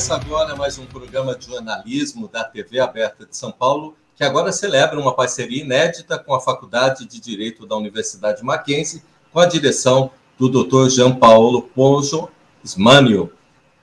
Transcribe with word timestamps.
Começa 0.00 0.14
agora 0.14 0.56
mais 0.56 0.78
um 0.78 0.86
programa 0.86 1.36
de 1.36 1.44
jornalismo 1.44 2.26
da 2.26 2.42
TV 2.42 2.80
Aberta 2.80 3.26
de 3.26 3.36
São 3.36 3.52
Paulo, 3.52 3.94
que 4.16 4.24
agora 4.24 4.50
celebra 4.50 4.98
uma 4.98 5.14
parceria 5.14 5.62
inédita 5.62 6.18
com 6.18 6.32
a 6.32 6.40
Faculdade 6.40 7.04
de 7.04 7.20
Direito 7.20 7.66
da 7.66 7.76
Universidade 7.76 8.42
Mackenzie, 8.42 9.02
com 9.30 9.38
a 9.38 9.44
direção 9.44 10.10
do 10.38 10.48
Dr. 10.48 10.88
Jean 10.88 11.14
Paulo 11.14 11.60
Ponjo 11.60 12.30
Smanio. 12.64 13.30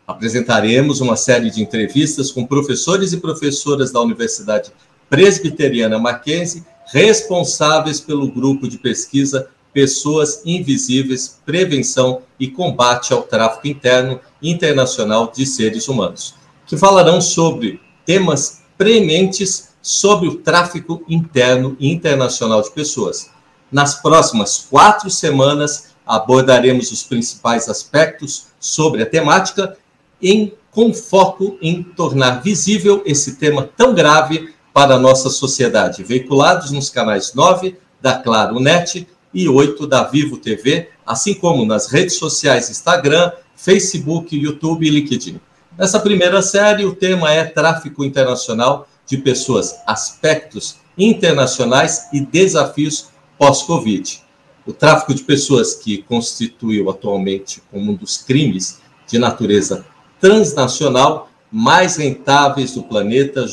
Apresentaremos 0.07 1.01
uma 1.01 1.15
série 1.15 1.51
de 1.51 1.61
entrevistas 1.61 2.31
com 2.31 2.47
professores 2.47 3.13
e 3.13 3.17
professoras 3.17 3.91
da 3.91 4.01
Universidade 4.01 4.71
Presbiteriana 5.07 5.99
Mackenzie, 5.99 6.65
responsáveis 6.87 8.01
pelo 8.01 8.27
grupo 8.31 8.67
de 8.67 8.79
pesquisa 8.79 9.51
Pessoas 9.77 10.41
Invisíveis, 10.43 11.39
Prevenção 11.45 12.23
e 12.39 12.47
Combate 12.47 13.13
ao 13.13 13.21
Tráfico 13.21 13.67
Interno 13.67 14.19
e 14.41 14.49
Internacional 14.49 15.31
de 15.31 15.45
Seres 15.45 15.87
Humanos, 15.87 16.33
que 16.65 16.75
falarão 16.75 17.21
sobre 17.21 17.79
temas 18.03 18.63
prementes 18.75 19.75
sobre 19.79 20.29
o 20.29 20.37
tráfico 20.37 21.03
interno 21.07 21.77
e 21.79 21.91
internacional 21.91 22.63
de 22.63 22.71
pessoas. 22.71 23.29
Nas 23.71 24.01
próximas 24.01 24.65
quatro 24.67 25.11
semanas, 25.11 25.89
abordaremos 26.07 26.91
os 26.91 27.03
principais 27.03 27.69
aspectos 27.69 28.47
sobre 28.59 29.03
a 29.03 29.05
temática, 29.05 29.77
em, 30.19 30.55
com 30.71 30.91
foco 30.91 31.55
em 31.61 31.83
tornar 31.83 32.41
visível 32.41 33.03
esse 33.05 33.35
tema 33.35 33.69
tão 33.77 33.93
grave 33.93 34.55
para 34.73 34.95
a 34.95 34.99
nossa 34.99 35.29
sociedade, 35.29 36.03
veiculados 36.03 36.71
nos 36.71 36.89
canais 36.89 37.35
9 37.35 37.77
da 38.01 38.17
Claro 38.17 38.59
Net 38.59 39.07
e 39.37 39.47
8 39.47 39.85
da 39.85 40.03
Vivo 40.03 40.37
TV, 40.37 40.89
assim 41.05 41.35
como 41.35 41.63
nas 41.63 41.91
redes 41.91 42.15
sociais 42.15 42.71
Instagram, 42.71 43.31
Facebook, 43.55 44.35
YouTube 44.35 44.87
e 44.87 44.89
LinkedIn. 44.89 45.39
Nessa 45.77 45.99
primeira 45.99 46.41
série, 46.41 46.85
o 46.85 46.95
tema 46.95 47.31
é 47.31 47.45
tráfico 47.45 48.03
internacional 48.03 48.87
de 49.05 49.15
pessoas, 49.19 49.75
aspectos 49.85 50.77
internacionais 50.97 52.07
e 52.11 52.19
desafios 52.19 53.09
pós-Covid. 53.37 54.23
O 54.65 54.73
tráfico 54.73 55.13
de 55.13 55.21
pessoas, 55.21 55.75
que 55.75 55.99
constituiu 55.99 56.89
atualmente 56.89 57.61
como 57.71 57.91
um 57.91 57.95
dos 57.95 58.17
crimes 58.17 58.79
de 59.07 59.19
natureza 59.19 59.85
transnacional 60.19 61.29
mais 61.51 61.95
rentáveis 61.97 62.73
do 62.73 62.81
planeta, 62.81 63.45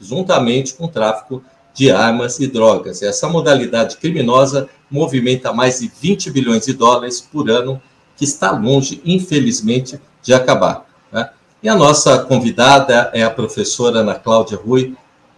juntamente 0.00 0.74
com 0.74 0.84
o 0.84 0.88
tráfico 0.88 1.42
de 1.78 1.92
armas 1.92 2.40
e 2.40 2.48
drogas. 2.48 3.02
Essa 3.02 3.28
modalidade 3.28 3.98
criminosa 3.98 4.68
movimenta 4.90 5.52
mais 5.52 5.78
de 5.78 5.88
20 6.00 6.28
bilhões 6.32 6.66
de 6.66 6.72
dólares 6.72 7.20
por 7.20 7.48
ano, 7.48 7.80
que 8.16 8.24
está 8.24 8.50
longe, 8.50 9.00
infelizmente, 9.04 10.00
de 10.20 10.34
acabar. 10.34 10.86
Né? 11.12 11.30
E 11.62 11.68
a 11.68 11.76
nossa 11.76 12.18
convidada 12.18 13.12
é 13.14 13.22
a 13.22 13.30
professora 13.30 14.00
Ana 14.00 14.16
Cláudia 14.16 14.58
Rui 14.58 14.96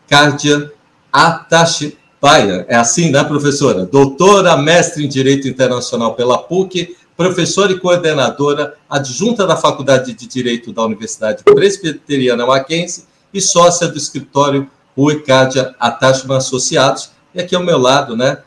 Cardia 0.09 0.73
Atashipaya. 1.13 2.65
É 2.69 2.77
assim, 2.77 3.11
né, 3.11 3.23
professora? 3.23 3.85
Doutora, 3.85 4.57
mestre 4.57 5.05
em 5.05 5.09
Direito 5.09 5.47
Internacional 5.47 6.15
pela 6.15 6.39
PUC, 6.39 6.97
professora 7.19 7.71
e 7.71 7.79
coordenadora 7.79 8.77
adjunta 8.89 9.47
da 9.47 9.59
Faculdade 9.59 10.15
de 10.15 10.27
Direito 10.27 10.73
da 10.73 10.83
Universidade 10.85 11.45
Presbiteriana 11.45 12.47
Mackenzie 12.47 13.05
e 13.33 13.43
sócia 13.43 13.87
do 13.89 13.99
escritório 13.99 14.71
Rui 15.01 15.23
Cardia 15.23 15.75
Atashman 15.81 16.37
Associados. 16.37 17.11
E 17.35 17.41
aqui 17.41 17.55
ao 17.55 17.63
meu 17.63 17.79
lado, 17.79 18.17
né, 18.17 18.39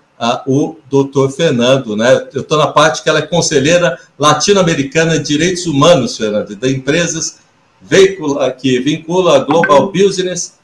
o 0.46 0.76
doutor 0.90 1.32
Fernando, 1.32 1.96
né? 1.96 2.28
Eu 2.34 2.42
estou 2.42 2.58
na 2.58 2.68
parte 2.68 3.02
que 3.02 3.10
ela 3.10 3.20
é 3.20 3.24
conselheira 3.24 3.98
latino-americana 4.18 5.18
de 5.18 5.26
direitos 5.26 5.66
humanos, 5.66 6.16
Fernando, 6.16 6.56
da 6.56 6.70
empresas 6.70 7.40
veicula, 7.82 8.50
que 8.52 8.80
vincula 8.80 9.36
a 9.36 9.40
Global 9.40 9.92
Business 9.92 10.58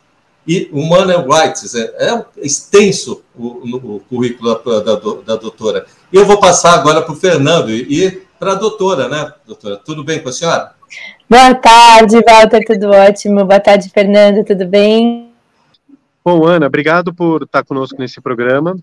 e 0.48 0.70
Human 0.72 1.26
Rights. 1.28 1.76
É, 1.76 1.82
é 1.98 2.26
extenso 2.38 3.22
o, 3.36 3.96
o 3.96 4.00
currículo 4.10 4.56
da, 4.64 4.80
da, 4.80 4.96
da, 5.26 5.36
doutora. 5.36 5.86
Eu 6.14 6.26
vou 6.26 6.40
passar 6.40 6.74
agora 6.74 7.02
para 7.02 7.14
o 7.14 7.18
Fernando 7.18 7.70
e, 7.72 8.06
e 8.06 8.22
para 8.40 8.54
a 8.54 8.56
doutora, 8.56 9.10
né, 9.10 9.34
doutora? 9.46 9.78
Tudo 9.78 10.04
bem 10.04 10.20
com 10.20 10.30
a 10.30 10.34
senhora? 10.34 10.72
Boa 11.30 11.54
tarde, 11.54 12.16
Walter, 12.26 12.64
tudo 12.66 12.90
ótimo. 12.92 13.44
Boa 13.46 13.60
tarde, 13.60 13.90
Fernando, 13.94 14.46
tudo 14.46 14.66
bem? 14.66 15.29
Bom, 16.32 16.46
Ana, 16.46 16.68
obrigado 16.68 17.12
por 17.12 17.42
estar 17.42 17.64
conosco 17.64 18.00
nesse 18.00 18.22
programa. 18.22 18.78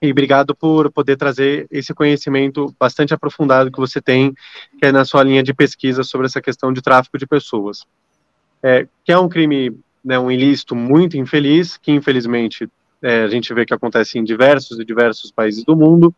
E 0.00 0.12
obrigado 0.12 0.54
por 0.54 0.92
poder 0.92 1.16
trazer 1.16 1.66
esse 1.72 1.92
conhecimento 1.92 2.72
bastante 2.78 3.12
aprofundado 3.12 3.68
que 3.68 3.80
você 3.80 4.00
tem, 4.00 4.32
que 4.78 4.86
é 4.86 4.92
na 4.92 5.04
sua 5.04 5.24
linha 5.24 5.42
de 5.42 5.52
pesquisa 5.52 6.04
sobre 6.04 6.28
essa 6.28 6.40
questão 6.40 6.72
de 6.72 6.80
tráfico 6.80 7.18
de 7.18 7.26
pessoas. 7.26 7.84
É, 8.62 8.86
que 9.04 9.10
é 9.10 9.18
um 9.18 9.28
crime, 9.28 9.76
né, 10.04 10.20
um 10.20 10.30
ilícito 10.30 10.76
muito 10.76 11.16
infeliz, 11.16 11.76
que 11.76 11.90
infelizmente 11.90 12.68
é, 13.02 13.24
a 13.24 13.28
gente 13.28 13.52
vê 13.52 13.66
que 13.66 13.74
acontece 13.74 14.16
em 14.16 14.22
diversos 14.22 14.78
e 14.78 14.84
diversos 14.84 15.32
países 15.32 15.64
do 15.64 15.74
mundo, 15.74 16.14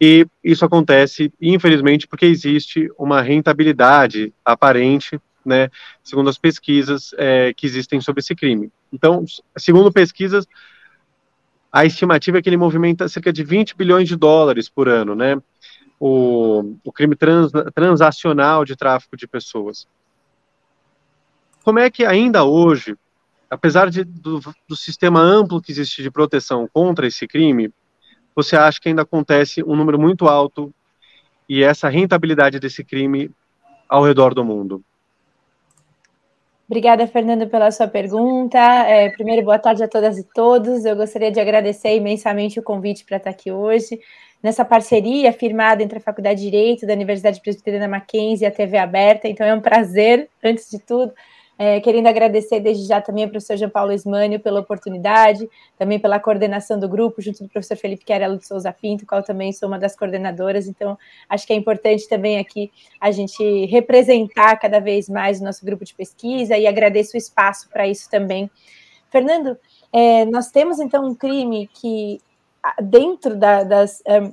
e 0.00 0.26
isso 0.42 0.64
acontece, 0.64 1.32
infelizmente, 1.40 2.08
porque 2.08 2.26
existe 2.26 2.90
uma 2.98 3.22
rentabilidade 3.22 4.32
aparente, 4.44 5.20
né, 5.44 5.70
segundo 6.02 6.28
as 6.28 6.38
pesquisas 6.38 7.14
é, 7.16 7.52
que 7.54 7.66
existem 7.66 8.00
sobre 8.00 8.20
esse 8.20 8.34
crime. 8.34 8.70
Então, 8.92 9.24
segundo 9.56 9.92
pesquisas, 9.92 10.46
a 11.72 11.84
estimativa 11.84 12.38
é 12.38 12.42
que 12.42 12.48
ele 12.48 12.56
movimenta 12.56 13.08
cerca 13.08 13.32
de 13.32 13.44
20 13.44 13.76
bilhões 13.76 14.08
de 14.08 14.16
dólares 14.16 14.68
por 14.68 14.88
ano, 14.88 15.14
né? 15.14 15.40
O, 15.98 16.76
o 16.84 16.92
crime 16.92 17.14
trans, 17.14 17.52
transacional 17.74 18.64
de 18.64 18.74
tráfico 18.74 19.16
de 19.16 19.28
pessoas. 19.28 19.86
Como 21.62 21.78
é 21.78 21.90
que 21.90 22.04
ainda 22.04 22.44
hoje, 22.44 22.96
apesar 23.48 23.90
de, 23.90 24.02
do, 24.02 24.40
do 24.66 24.76
sistema 24.76 25.20
amplo 25.20 25.60
que 25.60 25.70
existe 25.70 26.02
de 26.02 26.10
proteção 26.10 26.68
contra 26.72 27.06
esse 27.06 27.28
crime, 27.28 27.72
você 28.34 28.56
acha 28.56 28.80
que 28.80 28.88
ainda 28.88 29.02
acontece 29.02 29.62
um 29.62 29.76
número 29.76 29.98
muito 29.98 30.26
alto 30.26 30.74
e 31.48 31.62
essa 31.62 31.88
rentabilidade 31.88 32.58
desse 32.58 32.82
crime 32.82 33.30
ao 33.88 34.02
redor 34.02 34.34
do 34.34 34.44
mundo? 34.44 34.82
Obrigada, 36.70 37.04
Fernando, 37.08 37.48
pela 37.48 37.68
sua 37.72 37.88
pergunta. 37.88 38.56
É, 38.56 39.10
primeiro, 39.10 39.44
boa 39.44 39.58
tarde 39.58 39.82
a 39.82 39.88
todas 39.88 40.16
e 40.16 40.22
todos. 40.22 40.84
Eu 40.84 40.94
gostaria 40.94 41.28
de 41.28 41.40
agradecer 41.40 41.96
imensamente 41.96 42.60
o 42.60 42.62
convite 42.62 43.04
para 43.04 43.16
estar 43.16 43.30
aqui 43.30 43.50
hoje, 43.50 43.98
nessa 44.40 44.64
parceria 44.64 45.32
firmada 45.32 45.82
entre 45.82 45.98
a 45.98 46.00
Faculdade 46.00 46.38
de 46.38 46.48
Direito 46.48 46.86
da 46.86 46.92
Universidade 46.92 47.40
Presbiteriana 47.40 47.88
Mackenzie 47.88 48.44
e 48.44 48.46
a 48.46 48.52
TV 48.52 48.78
Aberta. 48.78 49.26
Então, 49.26 49.44
é 49.44 49.52
um 49.52 49.60
prazer, 49.60 50.30
antes 50.44 50.70
de 50.70 50.78
tudo, 50.78 51.12
é, 51.62 51.78
querendo 51.78 52.06
agradecer 52.06 52.58
desde 52.58 52.86
já 52.86 53.02
também 53.02 53.24
ao 53.24 53.28
professor 53.28 53.54
Jean 53.54 53.68
Paulo 53.68 53.92
Ismânio 53.92 54.40
pela 54.40 54.60
oportunidade, 54.60 55.46
também 55.76 55.98
pela 55.98 56.18
coordenação 56.18 56.80
do 56.80 56.88
grupo, 56.88 57.20
junto 57.20 57.42
do 57.42 57.50
professor 57.50 57.76
Felipe 57.76 58.02
Querelo 58.02 58.38
de 58.38 58.46
Souza 58.46 58.72
Pinto, 58.72 59.04
qual 59.04 59.22
também 59.22 59.52
sou 59.52 59.68
uma 59.68 59.78
das 59.78 59.94
coordenadoras. 59.94 60.66
Então, 60.66 60.96
acho 61.28 61.46
que 61.46 61.52
é 61.52 61.56
importante 61.56 62.08
também 62.08 62.38
aqui 62.38 62.72
a 62.98 63.10
gente 63.10 63.66
representar 63.66 64.56
cada 64.56 64.80
vez 64.80 65.06
mais 65.06 65.38
o 65.38 65.44
nosso 65.44 65.62
grupo 65.62 65.84
de 65.84 65.92
pesquisa 65.92 66.56
e 66.56 66.66
agradeço 66.66 67.14
o 67.14 67.18
espaço 67.18 67.68
para 67.68 67.86
isso 67.86 68.08
também. 68.08 68.50
Fernando, 69.10 69.54
é, 69.92 70.24
nós 70.24 70.50
temos 70.50 70.80
então 70.80 71.04
um 71.04 71.14
crime 71.14 71.68
que, 71.74 72.22
dentro 72.82 73.36
da, 73.36 73.64
das. 73.64 74.02
Um, 74.08 74.32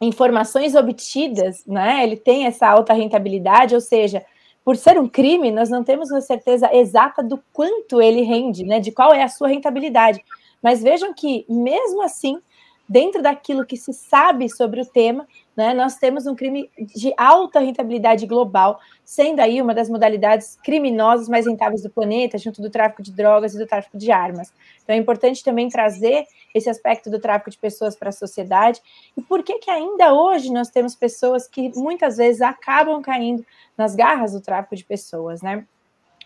informações 0.00 0.74
obtidas, 0.74 1.64
né? 1.66 2.02
Ele 2.02 2.16
tem 2.16 2.44
essa 2.44 2.68
alta 2.68 2.92
rentabilidade, 2.92 3.74
ou 3.74 3.80
seja, 3.80 4.22
por 4.64 4.76
ser 4.76 4.98
um 4.98 5.06
crime, 5.06 5.50
nós 5.50 5.68
não 5.68 5.84
temos 5.84 6.10
uma 6.10 6.22
certeza 6.22 6.74
exata 6.74 7.22
do 7.22 7.38
quanto 7.52 8.00
ele 8.00 8.22
rende, 8.22 8.64
né? 8.64 8.80
De 8.80 8.90
qual 8.90 9.12
é 9.12 9.22
a 9.22 9.28
sua 9.28 9.48
rentabilidade. 9.48 10.24
Mas 10.62 10.82
vejam 10.82 11.12
que, 11.12 11.44
mesmo 11.48 12.02
assim, 12.02 12.40
dentro 12.88 13.22
daquilo 13.22 13.66
que 13.66 13.76
se 13.76 13.92
sabe 13.92 14.48
sobre 14.48 14.80
o 14.80 14.86
tema, 14.86 15.28
né, 15.56 15.72
nós 15.72 15.96
temos 15.96 16.26
um 16.26 16.34
crime 16.34 16.70
de 16.78 17.12
alta 17.16 17.60
rentabilidade 17.60 18.26
global, 18.26 18.80
sendo 19.04 19.40
aí 19.40 19.60
uma 19.62 19.74
das 19.74 19.88
modalidades 19.88 20.56
criminosas 20.64 21.28
mais 21.28 21.46
rentáveis 21.46 21.82
do 21.82 21.90
planeta, 21.90 22.38
junto 22.38 22.60
do 22.60 22.70
tráfico 22.70 23.02
de 23.02 23.12
drogas 23.12 23.54
e 23.54 23.58
do 23.58 23.66
tráfico 23.66 23.96
de 23.96 24.10
armas. 24.10 24.52
Então 24.82 24.94
é 24.94 24.98
importante 24.98 25.44
também 25.44 25.68
trazer 25.68 26.26
esse 26.54 26.68
aspecto 26.68 27.10
do 27.10 27.20
tráfico 27.20 27.50
de 27.50 27.58
pessoas 27.58 27.96
para 27.96 28.08
a 28.08 28.12
sociedade. 28.12 28.80
E 29.16 29.22
por 29.22 29.42
que 29.42 29.58
que 29.58 29.70
ainda 29.70 30.12
hoje 30.12 30.52
nós 30.52 30.70
temos 30.70 30.94
pessoas 30.94 31.48
que 31.48 31.70
muitas 31.76 32.16
vezes 32.16 32.42
acabam 32.42 33.00
caindo 33.02 33.44
nas 33.76 33.94
garras 33.94 34.32
do 34.32 34.40
tráfico 34.40 34.76
de 34.76 34.84
pessoas, 34.84 35.42
né? 35.42 35.66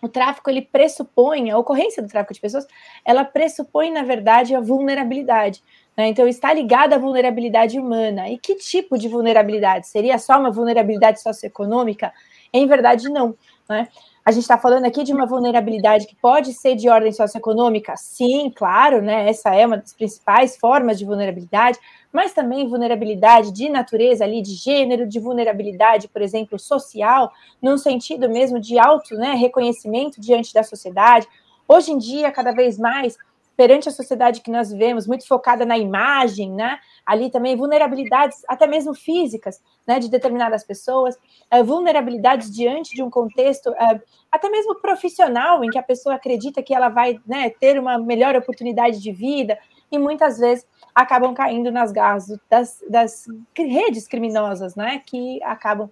O 0.01 0.07
tráfico 0.07 0.49
ele 0.49 0.61
pressupõe 0.61 1.49
a 1.51 1.57
ocorrência 1.57 2.01
do 2.01 2.09
tráfico 2.09 2.33
de 2.33 2.39
pessoas, 2.39 2.65
ela 3.05 3.25
pressupõe 3.25 3.91
na 3.91 4.03
verdade 4.03 4.55
a 4.55 4.59
vulnerabilidade. 4.59 5.61
Né? 5.97 6.07
Então, 6.07 6.27
está 6.27 6.53
ligada 6.53 6.95
à 6.95 6.99
vulnerabilidade 6.99 7.77
humana. 7.77 8.29
E 8.29 8.37
que 8.37 8.55
tipo 8.55 8.97
de 8.97 9.09
vulnerabilidade? 9.09 9.87
Seria 9.87 10.17
só 10.17 10.39
uma 10.39 10.49
vulnerabilidade 10.51 11.21
socioeconômica? 11.21 12.13
Em 12.53 12.65
verdade, 12.65 13.09
não. 13.09 13.35
Né? 13.67 13.87
A 14.29 14.31
gente 14.31 14.43
está 14.43 14.59
falando 14.59 14.85
aqui 14.85 15.03
de 15.03 15.11
uma 15.11 15.25
vulnerabilidade 15.25 16.05
que 16.05 16.15
pode 16.15 16.53
ser 16.53 16.75
de 16.75 16.87
ordem 16.87 17.11
socioeconômica? 17.11 17.95
Sim, 17.97 18.51
claro, 18.55 19.01
né? 19.01 19.27
Essa 19.27 19.55
é 19.55 19.65
uma 19.65 19.77
das 19.77 19.91
principais 19.91 20.55
formas 20.55 20.99
de 20.99 21.05
vulnerabilidade, 21.05 21.79
mas 22.13 22.31
também 22.31 22.69
vulnerabilidade 22.69 23.51
de 23.51 23.67
natureza 23.69 24.23
ali, 24.23 24.43
de 24.43 24.53
gênero, 24.53 25.07
de 25.07 25.19
vulnerabilidade, 25.19 26.07
por 26.07 26.21
exemplo, 26.21 26.59
social, 26.59 27.31
num 27.59 27.75
sentido 27.75 28.29
mesmo 28.29 28.59
de 28.59 28.77
auto 28.77 29.15
né, 29.15 29.33
reconhecimento 29.33 30.21
diante 30.21 30.53
da 30.53 30.61
sociedade. 30.61 31.27
Hoje 31.67 31.91
em 31.91 31.97
dia, 31.97 32.31
cada 32.31 32.51
vez 32.51 32.77
mais, 32.77 33.17
perante 33.59 33.89
a 33.89 33.91
sociedade 33.91 34.39
que 34.39 34.49
nós 34.49 34.71
vivemos, 34.71 35.05
muito 35.05 35.27
focada 35.27 35.65
na 35.65 35.77
imagem, 35.77 36.49
né? 36.49 36.79
Ali 37.05 37.29
também 37.29 37.57
vulnerabilidades, 37.57 38.41
até 38.47 38.65
mesmo 38.65 38.93
físicas, 38.93 39.61
né, 39.85 39.99
de 39.99 40.09
determinadas 40.09 40.63
pessoas, 40.63 41.17
uh, 41.53 41.61
vulnerabilidades 41.61 42.49
diante 42.55 42.95
de 42.95 43.03
um 43.03 43.09
contexto, 43.09 43.69
uh, 43.71 44.01
até 44.31 44.49
mesmo 44.49 44.75
profissional, 44.75 45.61
em 45.61 45.69
que 45.69 45.77
a 45.77 45.83
pessoa 45.83 46.15
acredita 46.15 46.63
que 46.63 46.73
ela 46.73 46.87
vai 46.87 47.19
né, 47.27 47.49
ter 47.49 47.77
uma 47.77 47.97
melhor 47.97 48.33
oportunidade 48.33 49.01
de 49.01 49.11
vida, 49.11 49.59
e 49.91 49.99
muitas 49.99 50.37
vezes 50.37 50.65
acabam 50.95 51.33
caindo 51.33 51.69
nas 51.69 51.91
garras 51.91 52.27
das, 52.49 52.81
das 52.89 53.25
redes 53.53 54.07
criminosas, 54.07 54.73
né, 54.73 55.03
que 55.05 55.43
acabam 55.43 55.89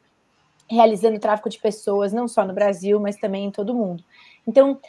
realizando 0.72 1.19
tráfico 1.19 1.50
de 1.50 1.60
pessoas, 1.60 2.14
não 2.14 2.30
só 2.30 2.46
no 2.46 2.54
Brasil, 2.54 2.98
mas 2.98 3.18
também 3.18 3.44
em 3.44 3.52
todo 3.52 3.72
o 3.72 3.75
mundo. 3.75 4.02
Então, 4.48 4.80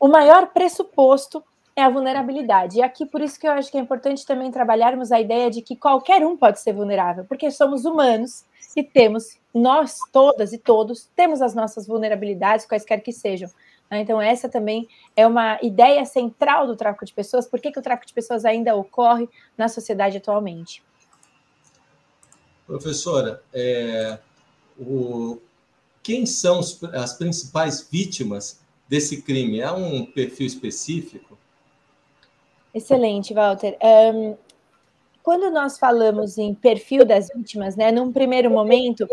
o 0.00 0.08
maior 0.08 0.48
pressuposto 0.48 1.44
é 1.80 1.84
a 1.84 1.90
vulnerabilidade. 1.90 2.78
E 2.78 2.82
aqui, 2.82 3.04
por 3.04 3.20
isso 3.20 3.38
que 3.38 3.46
eu 3.46 3.52
acho 3.52 3.70
que 3.70 3.78
é 3.78 3.80
importante 3.80 4.24
também 4.24 4.50
trabalharmos 4.50 5.10
a 5.10 5.20
ideia 5.20 5.50
de 5.50 5.62
que 5.62 5.74
qualquer 5.74 6.24
um 6.24 6.36
pode 6.36 6.60
ser 6.60 6.72
vulnerável, 6.72 7.24
porque 7.24 7.50
somos 7.50 7.84
humanos 7.84 8.44
e 8.76 8.82
temos, 8.82 9.38
nós 9.52 9.98
todas 10.12 10.52
e 10.52 10.58
todos, 10.58 11.08
temos 11.16 11.42
as 11.42 11.54
nossas 11.54 11.86
vulnerabilidades, 11.86 12.66
quaisquer 12.66 13.02
que 13.02 13.12
sejam. 13.12 13.50
Né? 13.90 14.00
Então, 14.00 14.20
essa 14.20 14.48
também 14.48 14.88
é 15.16 15.26
uma 15.26 15.58
ideia 15.62 16.04
central 16.04 16.66
do 16.66 16.76
tráfico 16.76 17.04
de 17.04 17.12
pessoas. 17.12 17.46
Por 17.46 17.60
que, 17.60 17.72
que 17.72 17.78
o 17.78 17.82
tráfico 17.82 18.06
de 18.06 18.14
pessoas 18.14 18.44
ainda 18.44 18.76
ocorre 18.76 19.28
na 19.58 19.68
sociedade 19.68 20.16
atualmente? 20.16 20.82
Professora, 22.66 23.42
é, 23.52 24.18
o, 24.78 25.38
quem 26.02 26.24
são 26.24 26.60
as 26.60 27.14
principais 27.14 27.86
vítimas 27.90 28.60
desse 28.88 29.22
crime? 29.22 29.60
Há 29.60 29.72
um 29.72 30.06
perfil 30.06 30.46
específico? 30.46 31.39
Excelente, 32.74 33.34
Walter. 33.34 33.76
Um, 33.82 34.36
quando 35.22 35.50
nós 35.50 35.78
falamos 35.78 36.38
em 36.38 36.54
perfil 36.54 37.04
das 37.04 37.28
vítimas, 37.34 37.76
né, 37.76 37.92
num 37.92 38.12
primeiro 38.12 38.50
momento, 38.50 39.06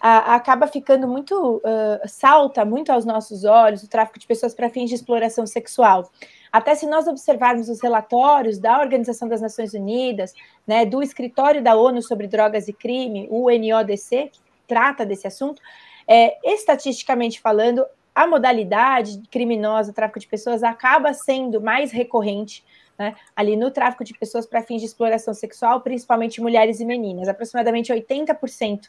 a, 0.00 0.34
acaba 0.34 0.66
ficando 0.66 1.06
muito, 1.06 1.56
uh, 1.58 2.08
salta 2.08 2.64
muito 2.64 2.90
aos 2.90 3.04
nossos 3.04 3.44
olhos 3.44 3.82
o 3.82 3.88
tráfico 3.88 4.18
de 4.18 4.26
pessoas 4.26 4.54
para 4.54 4.68
fins 4.68 4.88
de 4.88 4.96
exploração 4.96 5.46
sexual. 5.46 6.10
Até 6.50 6.74
se 6.74 6.86
nós 6.86 7.06
observarmos 7.06 7.68
os 7.68 7.80
relatórios 7.80 8.58
da 8.58 8.80
Organização 8.80 9.28
das 9.28 9.40
Nações 9.40 9.72
Unidas, 9.72 10.34
né, 10.66 10.84
do 10.84 11.02
Escritório 11.02 11.62
da 11.62 11.76
ONU 11.76 12.02
sobre 12.02 12.26
Drogas 12.26 12.66
e 12.66 12.72
Crime, 12.72 13.28
o 13.30 13.46
UNODC, 13.46 14.30
que 14.32 14.40
trata 14.66 15.06
desse 15.06 15.26
assunto, 15.26 15.62
é, 16.06 16.36
estatisticamente 16.52 17.40
falando, 17.40 17.86
a 18.14 18.26
modalidade 18.26 19.22
criminosa, 19.30 19.92
tráfico 19.92 20.18
de 20.18 20.26
pessoas, 20.26 20.62
acaba 20.62 21.14
sendo 21.14 21.60
mais 21.60 21.92
recorrente 21.92 22.64
né, 23.02 23.16
ali 23.34 23.56
no 23.56 23.68
tráfico 23.68 24.04
de 24.04 24.14
pessoas 24.14 24.46
para 24.46 24.62
fins 24.62 24.80
de 24.80 24.86
exploração 24.86 25.34
sexual, 25.34 25.80
principalmente 25.80 26.40
mulheres 26.40 26.78
e 26.78 26.84
meninas. 26.84 27.28
Aproximadamente 27.28 27.92
80% 27.92 28.82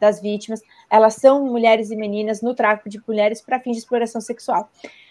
das 0.00 0.20
vítimas, 0.20 0.60
elas 0.90 1.14
são 1.14 1.46
mulheres 1.46 1.92
e 1.92 1.96
meninas 1.96 2.42
no 2.42 2.52
tráfico 2.52 2.88
de 2.88 3.00
mulheres 3.06 3.40
para 3.40 3.60
fins 3.60 3.74
de 3.74 3.78
exploração 3.78 4.20
sexual. 4.20 4.68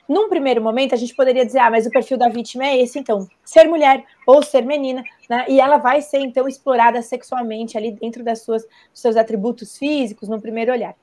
Num 0.09 0.27
primeiro 0.27 0.61
momento, 0.61 0.93
a 0.93 0.97
gente 0.97 1.15
poderia 1.15 1.45
dizer, 1.45 1.59
ah, 1.59 1.71
mas 1.71 1.85
o 1.85 1.89
perfil 1.89 2.17
da 2.17 2.27
vítima 2.27 2.65
é 2.65 2.81
esse, 2.81 2.99
então, 2.99 3.25
ser 3.45 3.65
mulher 3.65 4.03
ou 4.27 4.43
ser 4.43 4.65
menina, 4.65 5.03
né, 5.29 5.45
e 5.47 5.61
ela 5.61 5.77
vai 5.77 6.01
ser, 6.01 6.19
então, 6.19 6.45
explorada 6.45 7.01
sexualmente 7.01 7.77
ali 7.77 7.93
dentro 7.93 8.23
das 8.25 8.41
suas, 8.41 8.63
dos 8.63 8.99
seus 8.99 9.15
atributos 9.15 9.77
físicos, 9.77 10.27
no 10.27 10.41
primeiro 10.41 10.73
olhar. 10.73 10.95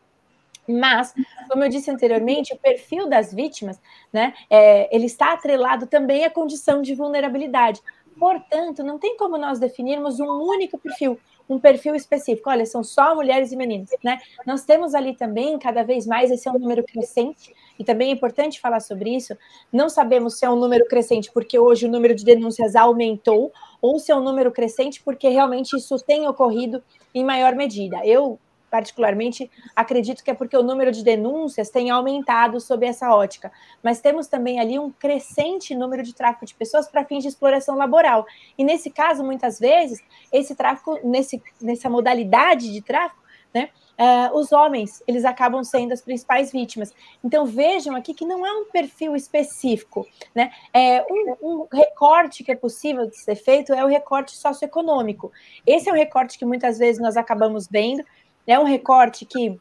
Mas, 0.69 1.15
como 1.49 1.65
eu 1.65 1.69
disse 1.69 1.91
anteriormente, 1.91 2.53
o 2.53 2.59
perfil 2.59 3.09
das 3.09 3.33
vítimas, 3.33 3.81
né, 4.13 4.35
é, 4.51 4.95
ele 4.95 5.07
está 5.07 5.33
atrelado 5.33 5.87
também 5.87 6.25
à 6.25 6.31
condição 6.31 6.83
de 6.83 6.95
vulnerabilidade. 6.95 7.81
Portanto, 8.19 8.83
não 8.83 8.99
tem 8.99 9.17
como 9.17 9.37
nós 9.37 9.59
definirmos 9.59 10.19
um 10.19 10.27
único 10.27 10.79
perfil, 10.79 11.19
um 11.49 11.59
perfil 11.59 11.95
específico. 11.95 12.49
Olha, 12.49 12.65
são 12.65 12.83
só 12.83 13.15
mulheres 13.15 13.53
e 13.53 13.57
meninos, 13.57 13.91
né? 14.03 14.19
Nós 14.47 14.65
temos 14.65 14.95
ali 14.95 15.15
também, 15.15 15.59
cada 15.59 15.83
vez 15.83 16.07
mais, 16.07 16.31
esse 16.31 16.49
é 16.49 16.51
um 16.51 16.59
número 16.59 16.83
crescente, 16.83 17.55
e 17.79 17.85
também 17.85 18.09
é 18.09 18.13
importante 18.13 18.59
falar 18.59 18.81
sobre 18.81 19.15
isso. 19.15 19.37
Não 19.71 19.89
sabemos 19.89 20.39
se 20.39 20.47
é 20.47 20.51
um 20.51 20.57
número 20.57 20.87
crescente 20.87 21.31
porque 21.31 21.59
hoje 21.59 21.87
o 21.87 21.91
número 21.91 22.15
de 22.15 22.25
denúncias 22.25 22.75
aumentou, 22.75 23.53
ou 23.83 23.99
se 23.99 24.11
é 24.11 24.17
um 24.17 24.23
número 24.23 24.51
crescente 24.51 25.03
porque 25.03 25.29
realmente 25.29 25.77
isso 25.77 25.99
tem 25.99 26.27
ocorrido 26.27 26.83
em 27.15 27.23
maior 27.23 27.55
medida. 27.55 28.05
Eu 28.05 28.39
particularmente, 28.77 29.51
acredito 29.75 30.23
que 30.23 30.31
é 30.31 30.35
porque 30.35 30.55
o 30.55 30.63
número 30.63 30.93
de 30.93 31.03
denúncias 31.03 31.71
tem 31.71 31.89
aumentado 31.89 32.61
sob 32.61 32.85
essa 32.85 33.11
ótica. 33.15 33.51
Mas 33.83 34.03
temos 34.03 34.27
também 34.27 34.61
ali 34.61 34.79
um 34.79 34.91
crescente 34.91 35.75
número 35.75 36.03
de 36.03 36.15
tráfico 36.15 36.45
de 36.45 36.55
pessoas 36.55 36.87
para 36.87 37.03
fins 37.03 37.23
de 37.23 37.29
exploração 37.31 37.75
laboral. 37.75 38.27
E 38.59 38.63
nesse 38.63 38.91
caso, 38.91 39.25
muitas 39.25 39.59
vezes, 39.59 40.05
esse 40.31 40.55
tráfico, 40.55 40.99
nesse, 41.03 41.43
nessa 41.59 41.89
modalidade 41.89 42.71
de 42.71 42.83
tráfico, 42.83 43.23
né? 43.55 43.71
Uh, 43.99 44.37
os 44.37 44.53
homens, 44.53 45.03
eles 45.09 45.25
acabam 45.25 45.65
sendo 45.65 45.93
as 45.93 46.03
principais 46.03 46.53
vítimas. 46.53 46.93
Então, 47.25 47.47
vejam 47.47 47.97
aqui 47.97 48.13
que 48.13 48.27
não 48.27 48.45
é 48.45 48.53
um 48.53 48.67
perfil 48.67 49.17
específico, 49.17 50.07
né? 50.35 50.53
É 50.75 51.03
um, 51.11 51.37
um, 51.41 51.67
recorte 51.73 52.45
que 52.45 52.53
é 52.53 52.55
possível 52.55 53.07
de 53.07 53.17
ser 53.17 53.37
feito 53.37 53.73
é 53.73 53.83
o 53.83 53.89
recorte 53.89 54.37
socioeconômico. 54.37 55.33
Esse 55.67 55.89
é 55.89 55.93
o 55.93 55.95
recorte 55.95 56.39
que 56.39 56.45
muitas 56.45 56.79
vezes 56.79 57.01
nós 57.01 57.17
acabamos 57.17 57.67
vendo, 57.67 58.05
é 58.47 58.59
um 58.59 58.65
recorte 58.65 59.25
que 59.25 59.59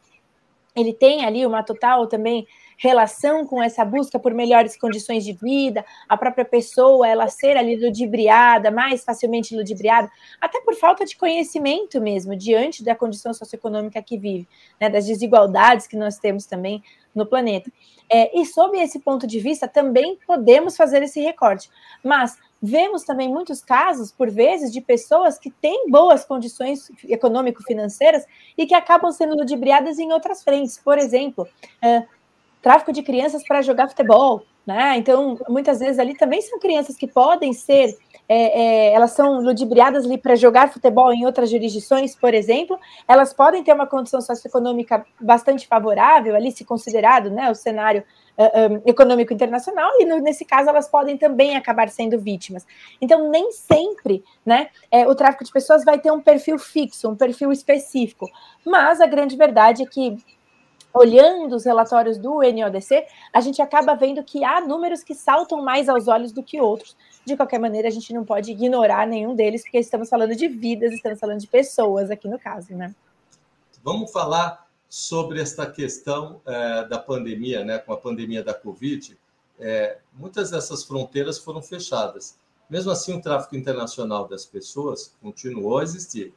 ele 0.75 0.93
tem 0.93 1.25
ali 1.25 1.45
uma 1.45 1.63
total 1.63 2.07
também 2.07 2.45
relação 2.77 3.45
com 3.45 3.61
essa 3.63 3.85
busca 3.85 4.19
por 4.19 4.33
melhores 4.33 4.77
condições 4.77 5.23
de 5.23 5.33
vida, 5.33 5.85
a 6.09 6.17
própria 6.17 6.43
pessoa 6.43 7.07
ela 7.07 7.27
ser 7.27 7.55
ali 7.57 7.75
ludibriada, 7.77 8.69
mais 8.69 9.03
facilmente 9.03 9.55
ludibriada, 9.55 10.11
até 10.41 10.59
por 10.61 10.75
falta 10.75 11.05
de 11.05 11.15
conhecimento 11.15 12.01
mesmo, 12.01 12.35
diante 12.35 12.83
da 12.83 12.95
condição 12.95 13.33
socioeconômica 13.33 14.01
que 14.01 14.17
vive, 14.17 14.47
né, 14.79 14.89
das 14.89 15.05
desigualdades 15.05 15.87
que 15.87 15.95
nós 15.95 16.17
temos 16.17 16.45
também 16.45 16.83
no 17.13 17.25
planeta. 17.25 17.71
É, 18.11 18.37
e 18.37 18.45
sob 18.45 18.77
esse 18.77 18.99
ponto 18.99 19.25
de 19.25 19.39
vista, 19.39 19.67
também 19.67 20.19
podemos 20.27 20.75
fazer 20.75 21.01
esse 21.01 21.21
recorte. 21.21 21.69
Mas 22.03 22.37
Vemos 22.65 23.03
também 23.03 23.29
muitos 23.29 23.63
casos, 23.63 24.11
por 24.11 24.29
vezes, 24.31 24.71
de 24.71 24.81
pessoas 24.81 25.37
que 25.37 25.51
têm 25.51 25.87
boas 25.89 26.25
condições 26.25 26.91
econômico-financeiras 27.03 28.25
e 28.57 28.65
que 28.65 28.73
acabam 28.73 29.11
sendo 29.11 29.35
ludibriadas 29.35 29.99
em 29.99 30.11
outras 30.11 30.43
frentes. 30.43 30.75
Por 30.77 30.97
exemplo, 30.97 31.47
é, 31.79 32.03
tráfico 32.63 32.91
de 32.91 33.03
crianças 33.03 33.43
para 33.47 33.61
jogar 33.61 33.87
futebol, 33.87 34.41
né? 34.65 34.97
Então, 34.97 35.37
muitas 35.47 35.77
vezes 35.77 35.99
ali 35.99 36.17
também 36.17 36.41
são 36.41 36.59
crianças 36.59 36.95
que 36.95 37.05
podem 37.05 37.53
ser, 37.53 37.95
é, 38.27 38.89
é, 38.89 38.93
elas 38.93 39.11
são 39.11 39.41
ludibriadas 39.41 40.03
ali 40.03 40.17
para 40.17 40.35
jogar 40.35 40.73
futebol 40.73 41.13
em 41.13 41.23
outras 41.23 41.51
jurisdições, 41.51 42.15
por 42.15 42.33
exemplo, 42.33 42.79
elas 43.07 43.31
podem 43.31 43.63
ter 43.63 43.73
uma 43.73 43.85
condição 43.85 44.19
socioeconômica 44.21 45.05
bastante 45.21 45.67
favorável, 45.67 46.35
ali 46.35 46.51
se 46.51 46.65
considerado 46.65 47.29
né, 47.29 47.51
o 47.51 47.53
cenário 47.53 48.03
uh, 48.37 48.81
econômico 48.85 49.33
internacional, 49.33 49.89
e 49.99 50.05
no, 50.05 50.19
nesse 50.19 50.45
caso 50.45 50.69
elas 50.69 50.87
podem 50.87 51.17
também 51.17 51.55
acabar 51.55 51.89
sendo 51.89 52.19
vítimas. 52.19 52.65
Então, 53.01 53.29
nem 53.29 53.51
sempre 53.51 54.23
né, 54.45 54.69
é, 54.91 55.07
o 55.07 55.15
tráfico 55.15 55.43
de 55.43 55.51
pessoas 55.51 55.83
vai 55.83 55.99
ter 55.99 56.11
um 56.11 56.21
perfil 56.21 56.57
fixo, 56.57 57.09
um 57.09 57.15
perfil 57.15 57.51
específico, 57.51 58.29
mas 58.65 59.01
a 59.01 59.07
grande 59.07 59.35
verdade 59.35 59.83
é 59.83 59.85
que 59.85 60.17
olhando 60.95 61.57
os 61.57 61.65
relatórios 61.65 62.17
do 62.17 62.39
NODC, 62.39 63.05
a 63.33 63.41
gente 63.41 63.61
acaba 63.61 63.95
vendo 63.95 64.23
que 64.23 64.45
há 64.45 64.61
números 64.61 65.03
que 65.03 65.13
saltam 65.13 65.61
mais 65.61 65.89
aos 65.89 66.07
olhos 66.07 66.31
do 66.31 66.41
que 66.41 66.61
outros. 66.61 66.95
De 67.25 67.35
qualquer 67.35 67.59
maneira, 67.59 67.89
a 67.89 67.91
gente 67.91 68.13
não 68.13 68.23
pode 68.23 68.51
ignorar 68.51 69.05
nenhum 69.05 69.35
deles, 69.35 69.61
porque 69.63 69.77
estamos 69.77 70.07
falando 70.07 70.33
de 70.33 70.47
vidas, 70.47 70.93
estamos 70.93 71.19
falando 71.19 71.41
de 71.41 71.47
pessoas 71.47 72.09
aqui 72.09 72.29
no 72.29 72.39
caso, 72.39 72.73
né? 72.73 72.95
Vamos 73.83 74.09
falar 74.09 74.64
sobre 74.89 75.41
esta 75.41 75.69
questão 75.69 76.41
é, 76.45 76.85
da 76.85 76.99
pandemia, 76.99 77.63
né? 77.63 77.77
Com 77.79 77.93
a 77.93 77.97
pandemia 77.97 78.43
da 78.43 78.53
Covid, 78.53 79.17
é, 79.59 79.97
muitas 80.13 80.51
dessas 80.51 80.83
fronteiras 80.83 81.37
foram 81.37 81.61
fechadas. 81.61 82.37
Mesmo 82.69 82.91
assim, 82.91 83.13
o 83.13 83.21
tráfico 83.21 83.55
internacional 83.55 84.27
das 84.27 84.45
pessoas 84.45 85.15
continuou 85.21 85.79
a 85.79 85.83
existir. 85.83 86.33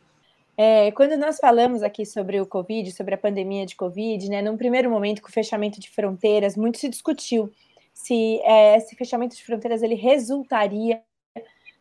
É, 0.57 0.91
quando 0.93 1.17
nós 1.17 1.39
falamos 1.39 1.83
aqui 1.83 2.05
sobre 2.05 2.41
o 2.41 2.47
Covid, 2.47 2.91
sobre 2.93 3.15
a 3.15 3.19
pandemia 3.19 3.65
de 3.65 3.77
Covid, 3.77 4.29
né, 4.29 4.43
num 4.43 4.57
primeiro 4.57 4.91
momento, 4.91 5.23
com 5.23 5.29
o 5.29 5.33
fechamento 5.33 5.79
de 5.79 5.89
fronteiras, 5.89 6.57
muito 6.57 6.79
se 6.79 6.89
discutiu 6.89 7.51
se 7.95 8.41
é, 8.43 8.77
esse 8.77 8.95
fechamento 8.95 9.35
de 9.35 9.45
fronteiras 9.45 9.83
ele 9.83 9.95
resultaria 9.95 11.01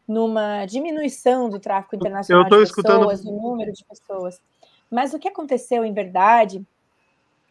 numa 0.07 0.65
diminuição 0.65 1.49
do 1.49 1.59
tráfico 1.59 1.95
internacional 1.95 2.43
de 2.43 2.49
pessoas, 2.49 2.69
escutando... 2.69 3.23
do 3.23 3.31
número 3.31 3.71
de 3.73 3.83
pessoas. 3.83 4.39
Mas 4.89 5.13
o 5.13 5.19
que 5.19 5.27
aconteceu, 5.27 5.83
em 5.83 5.93
verdade, 5.93 6.65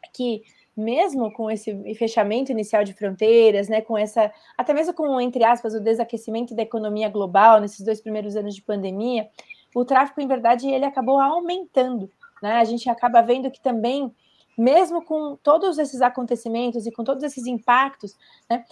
é 0.05 0.09
que 0.12 0.43
mesmo 0.76 1.33
com 1.33 1.50
esse 1.50 1.95
fechamento 1.95 2.52
inicial 2.52 2.85
de 2.85 2.93
fronteiras, 2.93 3.66
né, 3.69 3.81
com 3.81 3.97
essa, 3.97 4.31
até 4.59 4.75
mesmo 4.75 4.93
com, 4.93 5.19
entre 5.21 5.43
aspas, 5.43 5.75
o 5.75 5.81
desaquecimento 5.81 6.55
da 6.55 6.62
economia 6.62 7.09
global 7.09 7.61
nesses 7.61 7.81
dois 7.85 8.00
primeiros 8.00 8.37
anos 8.37 8.55
de 8.55 8.61
pandemia, 8.61 9.28
o 9.75 9.85
tráfico, 9.85 10.21
em 10.21 10.26
verdade, 10.26 10.69
ele 10.69 10.85
acabou 10.85 11.19
aumentando, 11.19 12.11
né, 12.43 12.57
a 12.57 12.64
gente 12.64 12.90
acaba 12.90 13.23
vendo 13.23 13.50
que 13.50 13.61
também, 13.61 14.14
mesmo 14.57 15.02
com 15.02 15.37
todos 15.43 15.78
esses 15.78 16.02
acontecimentos 16.02 16.87
e 16.87 16.93
com 16.93 17.02
todos 17.02 17.23
esses 17.23 17.47
impactos, 17.47 18.14
né, 18.49 18.62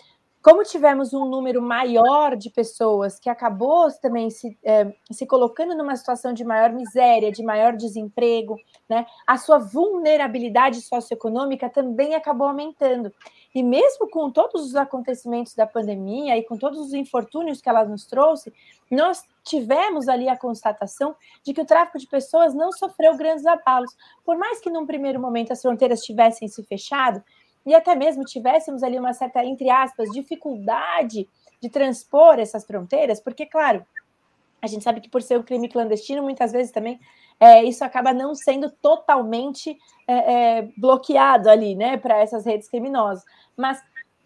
como 0.44 0.62
tivemos 0.62 1.14
um 1.14 1.24
número 1.24 1.62
maior 1.62 2.36
de 2.36 2.50
pessoas 2.50 3.18
que 3.18 3.30
acabou 3.30 3.90
também 4.02 4.28
se, 4.28 4.58
é, 4.62 4.92
se 5.10 5.24
colocando 5.24 5.74
numa 5.74 5.96
situação 5.96 6.34
de 6.34 6.44
maior 6.44 6.70
miséria, 6.70 7.32
de 7.32 7.42
maior 7.42 7.74
desemprego, 7.74 8.60
né, 8.86 9.06
a 9.26 9.38
sua 9.38 9.56
vulnerabilidade 9.56 10.82
socioeconômica 10.82 11.70
também 11.70 12.14
acabou 12.14 12.46
aumentando. 12.46 13.10
E 13.54 13.62
mesmo 13.62 14.10
com 14.10 14.30
todos 14.30 14.66
os 14.66 14.76
acontecimentos 14.76 15.54
da 15.54 15.66
pandemia 15.66 16.36
e 16.36 16.42
com 16.42 16.58
todos 16.58 16.78
os 16.78 16.92
infortúnios 16.92 17.62
que 17.62 17.68
ela 17.70 17.82
nos 17.86 18.04
trouxe, 18.04 18.52
nós 18.90 19.24
tivemos 19.42 20.08
ali 20.08 20.28
a 20.28 20.36
constatação 20.36 21.16
de 21.42 21.54
que 21.54 21.62
o 21.62 21.66
tráfico 21.66 21.98
de 21.98 22.06
pessoas 22.06 22.52
não 22.52 22.70
sofreu 22.70 23.16
grandes 23.16 23.46
abalos. 23.46 23.96
Por 24.22 24.36
mais 24.36 24.60
que 24.60 24.68
num 24.68 24.84
primeiro 24.84 25.18
momento 25.18 25.54
as 25.54 25.62
fronteiras 25.62 26.02
tivessem 26.02 26.48
se 26.48 26.62
fechado, 26.64 27.22
e 27.66 27.74
até 27.74 27.94
mesmo 27.94 28.24
tivéssemos 28.24 28.82
ali 28.82 28.98
uma 28.98 29.12
certa, 29.12 29.44
entre 29.44 29.70
aspas, 29.70 30.10
dificuldade 30.10 31.28
de 31.60 31.68
transpor 31.68 32.38
essas 32.38 32.64
fronteiras, 32.64 33.20
porque, 33.20 33.46
claro, 33.46 33.84
a 34.60 34.66
gente 34.66 34.82
sabe 34.82 35.00
que 35.00 35.10
por 35.10 35.22
ser 35.22 35.38
um 35.38 35.42
crime 35.42 35.68
clandestino, 35.68 36.22
muitas 36.22 36.52
vezes 36.52 36.72
também 36.72 36.98
é, 37.38 37.62
isso 37.64 37.84
acaba 37.84 38.12
não 38.12 38.34
sendo 38.34 38.70
totalmente 38.70 39.76
é, 40.06 40.14
é, 40.58 40.68
bloqueado 40.76 41.50
ali, 41.50 41.74
né, 41.74 41.96
para 41.96 42.18
essas 42.18 42.46
redes 42.46 42.68
criminosas. 42.68 43.24
Mas 43.56 43.82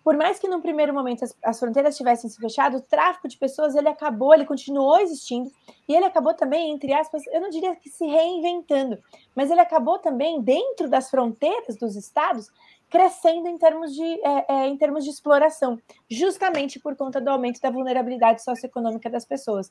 por 0.09 0.17
mais 0.17 0.39
que 0.39 0.49
no 0.49 0.63
primeiro 0.63 0.95
momento 0.95 1.25
as, 1.25 1.37
as, 1.45 1.61
fronteiras 1.61 1.97
tivessem 1.97 2.31
se 2.31 2.41
fechado, 2.41 2.79
o 2.79 2.81
tráfico 2.81 3.29
de 3.29 3.37
pessoas 3.37 3.75
ele 3.75 3.89
acabou, 3.89 4.33
ele 4.33 4.47
continuou 4.47 4.99
existindo 5.01 5.51
e 5.87 5.95
ele 5.95 6.07
acabou 6.07 6.33
também, 6.33 6.71
entre 6.71 6.95
aspas, 6.95 7.27
eu 7.27 7.41
não 7.41 7.51
diria 7.51 7.77
que 7.77 7.91
se 7.91 8.07
reinventando, 8.07 8.99
mas 9.35 9.51
ele 9.51 9.61
acabou 9.61 9.99
também 9.99 10.41
dentro 10.41 10.89
das 10.89 11.11
fronteiras 11.11 11.77
dos 11.77 11.95
estados 11.95 12.49
crescendo 12.91 13.49
em 13.49 13.59
termos 13.59 13.95
de, 13.95 14.03
é, 14.03 14.45
é, 14.49 14.69
em 14.69 14.77
termos 14.77 15.05
de 15.05 15.11
exploração, 15.11 15.79
justamente 16.11 16.81
por 16.81 16.97
conta 16.97 17.21
do 17.21 17.29
aumento 17.29 17.61
da 17.61 17.71
vulnerabilidade 17.71 18.43
socioeconômica 18.43 19.11
das 19.11 19.25
pessoas. 19.25 19.71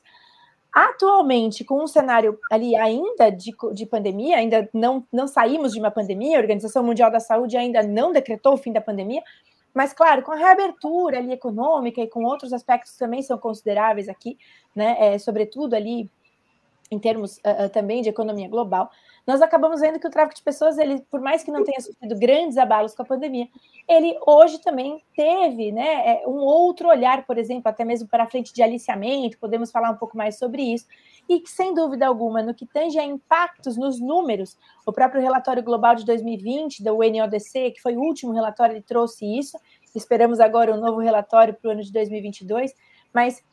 Atualmente, 0.72 1.64
com 1.64 1.82
um 1.82 1.86
cenário 1.86 2.38
ali 2.52 2.76
ainda 2.76 3.30
de, 3.30 3.52
de 3.72 3.86
pandemia, 3.86 4.36
ainda 4.36 4.68
não, 4.72 5.04
não 5.12 5.26
saímos 5.26 5.72
de 5.72 5.80
uma 5.80 5.90
pandemia, 5.90 6.36
a 6.36 6.40
Organização 6.40 6.84
Mundial 6.84 7.10
da 7.10 7.20
Saúde 7.20 7.56
ainda 7.56 7.82
não 7.82 8.12
decretou 8.12 8.54
o 8.54 8.58
fim 8.58 8.72
da 8.72 8.80
pandemia, 8.80 9.22
mas, 9.74 9.92
claro, 9.92 10.22
com 10.22 10.32
a 10.32 10.36
reabertura 10.36 11.18
ali 11.18 11.32
econômica 11.32 12.00
e 12.00 12.08
com 12.08 12.24
outros 12.24 12.52
aspectos 12.52 12.96
também 12.96 13.22
são 13.22 13.38
consideráveis 13.38 14.08
aqui, 14.08 14.38
né, 14.74 14.96
é, 14.98 15.18
sobretudo 15.18 15.74
ali 15.74 16.10
em 16.90 16.98
termos 16.98 17.38
uh, 17.38 17.68
também 17.72 18.02
de 18.02 18.08
economia 18.08 18.48
global, 18.48 18.90
nós 19.28 19.42
acabamos 19.42 19.82
vendo 19.82 20.00
que 20.00 20.06
o 20.06 20.10
tráfico 20.10 20.36
de 20.36 20.42
pessoas, 20.42 20.78
ele, 20.78 21.02
por 21.10 21.20
mais 21.20 21.44
que 21.44 21.50
não 21.50 21.62
tenha 21.62 21.78
sofrido 21.82 22.18
grandes 22.18 22.56
abalos 22.56 22.94
com 22.94 23.02
a 23.02 23.04
pandemia, 23.04 23.46
ele 23.86 24.18
hoje 24.26 24.58
também 24.58 25.04
teve 25.14 25.70
né, 25.70 26.22
é, 26.22 26.22
um 26.26 26.38
outro 26.38 26.88
olhar, 26.88 27.26
por 27.26 27.36
exemplo, 27.36 27.68
até 27.68 27.84
mesmo 27.84 28.08
para 28.08 28.24
a 28.24 28.26
frente 28.26 28.54
de 28.54 28.62
aliciamento, 28.62 29.38
podemos 29.38 29.70
falar 29.70 29.90
um 29.90 29.96
pouco 29.96 30.16
mais 30.16 30.38
sobre 30.38 30.62
isso, 30.62 30.86
e 31.28 31.40
que, 31.40 31.50
sem 31.50 31.74
dúvida 31.74 32.06
alguma, 32.06 32.42
no 32.42 32.54
que 32.54 32.64
tange 32.64 32.98
a 32.98 33.04
impactos 33.04 33.76
nos 33.76 34.00
números, 34.00 34.56
o 34.86 34.92
próprio 34.92 35.20
relatório 35.20 35.62
global 35.62 35.94
de 35.94 36.06
2020 36.06 36.82
da 36.82 36.94
UNODC, 36.94 37.72
que 37.72 37.82
foi 37.82 37.96
o 37.98 38.00
último 38.00 38.32
relatório, 38.32 38.76
ele 38.76 38.82
trouxe 38.82 39.26
isso, 39.26 39.58
esperamos 39.94 40.40
agora 40.40 40.72
um 40.72 40.80
novo 40.80 41.00
relatório 41.00 41.52
para 41.52 41.68
o 41.68 41.72
ano 41.72 41.82
de 41.82 41.92
2022, 41.92 42.72
mas 43.12 43.44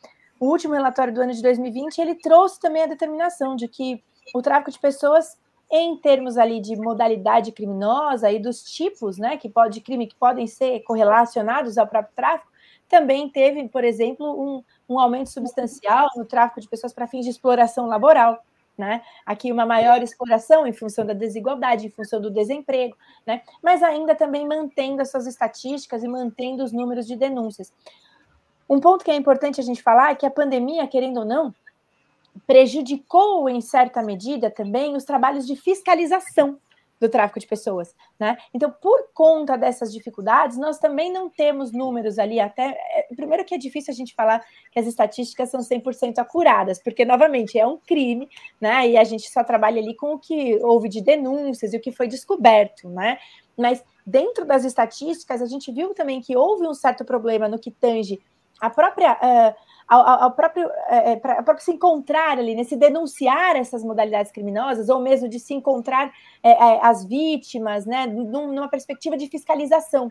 o 0.46 0.50
último 0.50 0.74
relatório 0.74 1.14
do 1.14 1.22
ano 1.22 1.34
de 1.34 1.42
2020, 1.42 2.00
ele 2.00 2.16
trouxe 2.16 2.60
também 2.60 2.84
a 2.84 2.88
determinação 2.88 3.56
de 3.56 3.68
que 3.68 4.04
o 4.34 4.42
tráfico 4.42 4.72
de 4.72 4.80
pessoas 4.80 5.38
em 5.72 5.98
termos 5.98 6.38
ali 6.38 6.60
de 6.60 6.76
modalidade 6.76 7.52
criminosa 7.52 8.32
e 8.32 8.40
dos 8.40 8.64
tipos, 8.64 9.18
né, 9.18 9.38
que 9.38 9.50
pode, 9.50 9.76
de 9.76 9.82
crime 9.82 10.08
que 10.08 10.16
podem 10.16 10.46
ser 10.46 10.82
correlacionados 10.82 11.78
ao 11.78 11.88
próprio 11.88 12.14
tráfico, 12.16 12.52
também 12.88 13.28
teve, 13.28 13.68
por 13.68 13.84
exemplo, 13.84 14.26
um, 14.40 14.64
um 14.88 15.00
aumento 15.00 15.32
substancial 15.32 16.08
no 16.16 16.26
tráfico 16.26 16.62
de 16.62 16.70
pessoas 16.70 16.94
para 16.94 17.08
fins 17.08 17.26
de 17.26 17.32
exploração 17.32 17.88
laboral, 17.88 18.44
né? 18.78 19.02
Aqui 19.26 19.52
uma 19.52 19.66
maior 19.66 20.04
exploração 20.04 20.68
em 20.68 20.74
função 20.74 21.04
da 21.04 21.14
desigualdade, 21.14 21.88
em 21.88 21.90
função 21.90 22.22
do 22.22 22.30
desemprego, 22.30 22.96
né? 23.26 23.42
Mas 23.64 23.82
ainda 23.82 24.14
também 24.14 24.48
mantendo 24.48 25.02
as 25.02 25.10
suas 25.10 25.26
estatísticas 25.26 26.04
e 26.04 26.08
mantendo 26.08 26.64
os 26.64 26.72
números 26.72 27.08
de 27.08 27.16
denúncias. 27.16 27.74
Um 28.70 28.80
ponto 28.80 29.04
que 29.06 29.12
é 29.12 29.16
importante 29.16 29.60
a 29.62 29.64
gente 29.64 29.82
falar 29.82 30.12
é 30.12 30.16
que 30.16 30.26
a 30.26 30.32
pandemia, 30.32 30.88
querendo 30.88 31.20
ou 31.20 31.26
não, 31.26 31.54
prejudicou 32.46 33.48
em 33.50 33.62
certa 33.62 34.02
medida 34.02 34.50
também 34.50 34.96
os 34.96 35.04
trabalhos 35.04 35.46
de 35.46 35.56
fiscalização 35.56 36.58
do 37.00 37.10
tráfico 37.10 37.40
de 37.40 37.48
pessoas, 37.48 37.94
né? 38.18 38.38
Então, 38.54 38.72
por 38.72 39.10
conta 39.14 39.58
dessas 39.58 39.92
dificuldades, 39.92 40.58
nós 40.58 40.80
também 40.80 41.12
não 41.12 41.30
temos 41.30 41.72
números 41.72 42.18
ali 42.18 42.40
até 42.40 42.70
é, 42.70 43.08
primeiro 43.16 43.44
que 43.44 43.54
é 43.54 43.58
difícil 43.58 43.94
a 43.94 43.96
gente 43.96 44.14
falar 44.16 44.44
que 44.72 44.80
as 44.80 44.88
estatísticas 44.88 45.50
são 45.50 45.60
100% 45.60 46.20
acuradas, 46.20 46.82
porque 46.82 47.04
novamente 47.04 47.60
é 47.60 47.68
um 47.68 47.78
crime, 47.78 48.30
né? 48.62 48.90
E 48.90 48.98
a 48.98 49.04
gente 49.04 49.30
só 49.30 49.44
trabalha 49.44 49.82
ali 49.82 49.94
com 49.96 50.14
o 50.14 50.20
que 50.20 50.58
houve 50.64 50.88
de 50.88 51.02
denúncias 51.02 51.74
e 51.74 51.78
o 51.78 51.82
que 51.82 51.92
foi 51.92 52.08
descoberto, 52.08 52.90
né? 52.90 53.18
Mas 53.58 53.84
dentro 54.06 54.46
das 54.46 54.64
estatísticas, 54.64 55.42
a 55.42 55.46
gente 55.46 55.72
viu 55.72 55.94
também 55.94 56.22
que 56.22 56.36
houve 56.36 56.66
um 56.66 56.74
certo 56.74 57.04
problema 57.04 57.48
no 57.48 57.60
que 57.60 57.72
tange 57.72 58.22
a 58.60 58.70
própria 58.70 59.14
uh, 59.14 59.66
ao, 59.88 60.24
ao 60.24 60.32
próprio, 60.32 60.70
é, 60.88 61.16
para 61.16 61.44
próprio 61.44 61.64
se 61.64 61.72
encontrar 61.72 62.40
ali, 62.40 62.56
né, 62.56 62.64
se 62.64 62.76
denunciar 62.76 63.56
essas 63.56 63.84
modalidades 63.84 64.32
criminosas, 64.32 64.90
ou 64.90 65.00
mesmo 65.00 65.30
de 65.30 65.40
se 65.40 65.54
encontrar 65.54 66.12
as 66.82 67.06
vítimas, 67.06 67.86
né, 67.86 68.08
numa 68.08 68.68
perspectiva 68.68 69.16
de 69.16 69.28
fiscalização. 69.28 70.10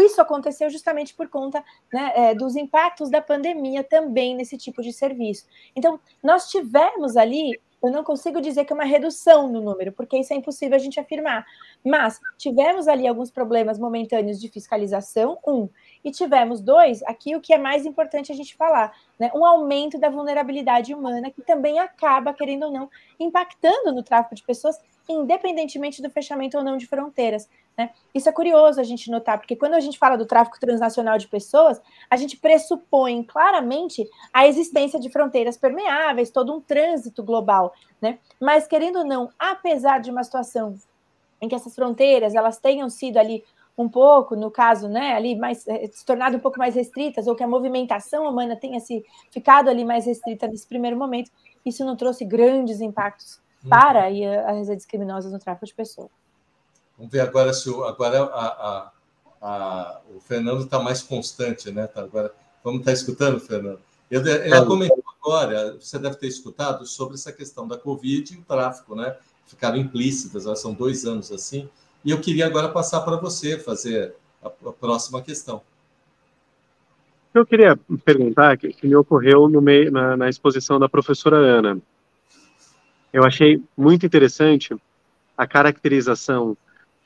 Isso 0.00 0.20
aconteceu 0.20 0.70
justamente 0.70 1.14
por 1.14 1.28
conta 1.28 1.62
né, 1.92 2.34
dos 2.34 2.56
impactos 2.56 3.10
da 3.10 3.20
pandemia 3.20 3.84
também 3.84 4.34
nesse 4.34 4.56
tipo 4.56 4.80
de 4.80 4.92
serviço. 4.92 5.44
Então, 5.76 6.00
nós 6.22 6.48
tivemos 6.48 7.14
ali 7.14 7.60
eu 7.82 7.90
não 7.90 8.04
consigo 8.04 8.40
dizer 8.40 8.64
que 8.64 8.72
é 8.72 8.74
uma 8.74 8.84
redução 8.84 9.48
no 9.48 9.60
número, 9.60 9.92
porque 9.92 10.16
isso 10.16 10.32
é 10.32 10.36
impossível 10.36 10.76
a 10.76 10.78
gente 10.78 11.00
afirmar. 11.00 11.44
Mas 11.84 12.20
tivemos 12.38 12.86
ali 12.86 13.06
alguns 13.06 13.30
problemas 13.30 13.78
momentâneos 13.78 14.40
de 14.40 14.48
fiscalização, 14.48 15.38
um, 15.46 15.68
e 16.04 16.10
tivemos 16.10 16.60
dois, 16.60 17.02
aqui 17.02 17.34
o 17.34 17.40
que 17.40 17.52
é 17.52 17.58
mais 17.58 17.84
importante 17.84 18.30
a 18.30 18.34
gente 18.34 18.56
falar, 18.56 18.92
né? 19.18 19.30
Um 19.34 19.44
aumento 19.44 19.98
da 19.98 20.08
vulnerabilidade 20.08 20.94
humana, 20.94 21.30
que 21.30 21.42
também 21.42 21.78
acaba, 21.78 22.32
querendo 22.32 22.66
ou 22.66 22.72
não, 22.72 22.90
impactando 23.18 23.92
no 23.92 24.02
tráfico 24.02 24.34
de 24.34 24.42
pessoas, 24.42 24.78
independentemente 25.08 26.00
do 26.00 26.10
fechamento 26.10 26.56
ou 26.56 26.64
não 26.64 26.76
de 26.76 26.86
fronteiras. 26.86 27.48
Né? 27.76 27.90
Isso 28.14 28.28
é 28.28 28.32
curioso 28.32 28.80
a 28.80 28.84
gente 28.84 29.10
notar, 29.10 29.38
porque 29.38 29.56
quando 29.56 29.74
a 29.74 29.80
gente 29.80 29.98
fala 29.98 30.16
do 30.16 30.26
tráfico 30.26 30.60
transnacional 30.60 31.16
de 31.16 31.26
pessoas, 31.26 31.80
a 32.10 32.16
gente 32.16 32.36
pressupõe 32.36 33.22
claramente 33.22 34.08
a 34.32 34.46
existência 34.46 35.00
de 35.00 35.10
fronteiras 35.10 35.56
permeáveis, 35.56 36.30
todo 36.30 36.54
um 36.54 36.60
trânsito 36.60 37.22
global. 37.22 37.72
Né? 38.00 38.18
Mas, 38.40 38.66
querendo 38.66 38.98
ou 39.00 39.06
não, 39.06 39.30
apesar 39.38 40.00
de 40.00 40.10
uma 40.10 40.22
situação 40.22 40.74
em 41.40 41.48
que 41.48 41.54
essas 41.54 41.74
fronteiras 41.74 42.34
elas 42.34 42.58
tenham 42.58 42.88
sido 42.88 43.16
ali 43.16 43.42
um 43.76 43.88
pouco, 43.88 44.36
no 44.36 44.50
caso, 44.50 44.86
né, 44.86 45.14
ali 45.14 45.34
mais 45.34 45.66
eh, 45.66 45.88
se 45.90 46.04
tornado 46.04 46.36
um 46.36 46.40
pouco 46.40 46.58
mais 46.58 46.74
restritas, 46.74 47.26
ou 47.26 47.34
que 47.34 47.42
a 47.42 47.48
movimentação 47.48 48.28
humana 48.28 48.54
tenha 48.54 48.78
se 48.80 49.02
ficado 49.30 49.68
ali 49.68 49.82
mais 49.82 50.04
restrita 50.04 50.46
nesse 50.46 50.66
primeiro 50.66 50.96
momento, 50.96 51.30
isso 51.64 51.84
não 51.84 51.96
trouxe 51.96 52.24
grandes 52.24 52.80
impactos 52.80 53.40
uhum. 53.64 53.70
para 53.70 54.04
aí, 54.04 54.24
as 54.26 54.68
redes 54.68 54.84
criminosas 54.84 55.32
no 55.32 55.38
tráfico 55.38 55.66
de 55.66 55.74
pessoas. 55.74 56.21
Vamos 56.96 57.12
ver 57.12 57.20
agora 57.20 57.52
se 57.52 57.68
o, 57.68 57.84
agora 57.84 58.22
a, 58.22 58.46
a, 58.46 58.92
a, 59.40 60.00
o 60.14 60.20
Fernando 60.20 60.64
está 60.64 60.78
mais 60.78 61.02
constante, 61.02 61.70
né? 61.70 61.86
Tá, 61.86 62.02
agora 62.02 62.32
vamos 62.62 62.80
estar 62.80 62.92
tá 62.92 62.94
escutando, 62.94 63.40
Fernando. 63.40 63.80
Ele, 64.10 64.30
ele 64.30 64.64
comentou 64.66 65.02
agora, 65.20 65.76
você 65.80 65.98
deve 65.98 66.16
ter 66.16 66.26
escutado 66.26 66.86
sobre 66.86 67.14
essa 67.14 67.32
questão 67.32 67.66
da 67.66 67.78
Covid 67.78 68.34
e 68.34 68.38
o 68.38 68.42
tráfico, 68.42 68.94
né? 68.94 69.16
Ficaram 69.46 69.76
implícitas, 69.78 70.44
são 70.60 70.74
dois 70.74 71.04
anos 71.04 71.32
assim. 71.32 71.68
E 72.04 72.10
eu 72.10 72.20
queria 72.20 72.46
agora 72.46 72.68
passar 72.68 73.00
para 73.00 73.16
você 73.16 73.58
fazer 73.58 74.14
a, 74.42 74.48
a, 74.48 74.72
próxima 74.72 75.22
questão. 75.22 75.62
Eu 77.32 77.46
queria 77.46 77.78
perguntar 78.04 78.58
que, 78.58 78.72
que 78.72 78.86
me 78.86 78.94
ocorreu 78.94 79.48
meio, 79.48 79.90
na, 79.90 80.16
na 80.16 80.28
exposição 80.28 80.78
da 80.78 80.88
professora 80.88 81.36
Ana. 81.36 81.80
Eu 83.12 83.24
achei 83.24 83.62
muito 83.76 84.04
interessante 84.04 84.76
a 85.36 85.46
caracterização 85.46 86.56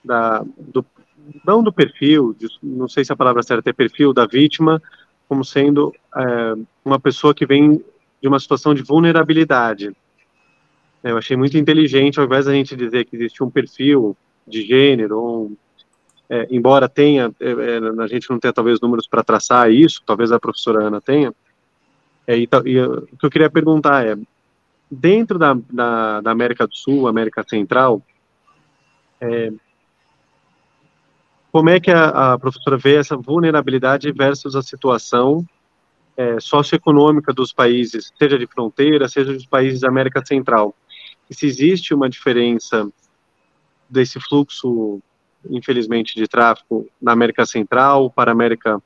da, 0.06 0.44
do, 0.58 0.84
não 1.44 1.62
do 1.62 1.72
perfil, 1.72 2.34
não 2.62 2.88
sei 2.88 3.04
se 3.04 3.12
a 3.12 3.16
palavra 3.16 3.42
certa 3.42 3.70
é 3.70 3.72
perfil, 3.72 4.12
da 4.12 4.26
vítima, 4.26 4.80
como 5.28 5.44
sendo 5.44 5.92
é, 6.16 6.54
uma 6.84 6.98
pessoa 6.98 7.34
que 7.34 7.44
vem 7.44 7.82
de 8.20 8.28
uma 8.28 8.38
situação 8.38 8.74
de 8.74 8.82
vulnerabilidade. 8.82 9.94
Eu 11.02 11.18
achei 11.18 11.36
muito 11.36 11.56
inteligente, 11.58 12.18
ao 12.18 12.26
invés 12.26 12.46
da 12.46 12.52
gente 12.52 12.76
dizer 12.76 13.04
que 13.04 13.16
existe 13.16 13.42
um 13.42 13.50
perfil 13.50 14.16
de 14.46 14.62
gênero, 14.62 15.20
um, 15.20 15.56
é, 16.28 16.46
embora 16.50 16.88
tenha, 16.88 17.32
é, 17.40 17.50
é 17.50 18.02
a 18.02 18.06
gente 18.06 18.30
não 18.30 18.38
tenha 18.38 18.52
talvez 18.52 18.80
números 18.80 19.06
para 19.06 19.22
traçar 19.22 19.70
isso, 19.70 20.02
talvez 20.06 20.32
a 20.32 20.40
professora 20.40 20.84
Ana 20.84 21.00
tenha, 21.00 21.32
é, 22.26 22.36
e, 22.36 22.48
e, 22.64 22.80
o 22.80 23.02
que 23.18 23.26
eu 23.26 23.30
queria 23.30 23.50
perguntar 23.50 24.04
é, 24.04 24.16
dentro 24.90 25.38
da, 25.38 25.56
da, 25.72 26.20
da 26.20 26.30
América 26.30 26.66
do 26.66 26.74
Sul, 26.74 27.06
América 27.06 27.44
Central, 27.48 28.02
é, 29.20 29.52
como 31.56 31.70
é 31.70 31.80
que 31.80 31.90
a, 31.90 32.34
a, 32.34 32.38
professora 32.38 32.76
vê 32.76 32.96
essa 32.96 33.16
vulnerabilidade 33.16 34.12
versus 34.12 34.54
a 34.54 34.60
situação 34.60 35.42
é, 36.14 36.38
socioeconômica 36.38 37.32
dos 37.32 37.50
países, 37.50 38.12
seja 38.18 38.38
de 38.38 38.46
fronteira, 38.46 39.08
seja 39.08 39.32
dos 39.32 39.46
países 39.46 39.80
da 39.80 39.88
América 39.88 40.22
Central? 40.22 40.74
E 41.30 41.34
se 41.34 41.46
existe 41.46 41.94
uma 41.94 42.10
diferença 42.10 42.86
desse 43.88 44.20
fluxo, 44.20 45.00
infelizmente, 45.48 46.14
de 46.14 46.28
tráfico 46.28 46.86
na 47.00 47.12
América 47.12 47.46
Central 47.46 48.10
para 48.10 48.30
a 48.30 48.34
América 48.34 48.78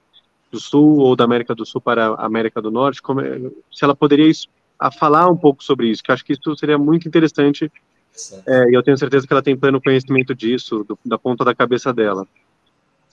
do 0.49 0.61
Sul 0.61 0.99
ou 0.99 1.17
da 1.17 1.25
América 1.25 1.57
do 1.57 1.67
Sul 1.67 1.81
para 1.81 2.11
a 2.11 2.25
América 2.25 2.63
do 2.63 2.71
Norte, 2.71 3.03
como, 3.03 3.21
é, 3.21 3.51
se 3.73 3.83
ela 3.83 3.97
poderia 3.97 4.31
a 4.79 4.93
falar 4.93 5.29
um 5.29 5.37
pouco 5.37 5.65
sobre 5.65 5.89
isso, 5.89 6.05
que 6.05 6.13
acho 6.13 6.25
que 6.25 6.35
isso 6.35 6.57
seria 6.57 6.79
muito 6.79 7.09
interessante 7.09 7.69
é, 8.47 8.71
e 8.71 8.75
eu 8.75 8.83
tenho 8.83 8.97
certeza 8.97 9.27
que 9.27 9.33
ela 9.33 9.43
tem 9.43 9.57
pleno 9.57 9.81
conhecimento 9.81 10.35
disso, 10.35 10.85
do, 10.85 10.99
da 11.05 11.19
ponta 11.19 11.45
da 11.45 11.55
cabeça 11.55 11.93
dela. 11.93 12.27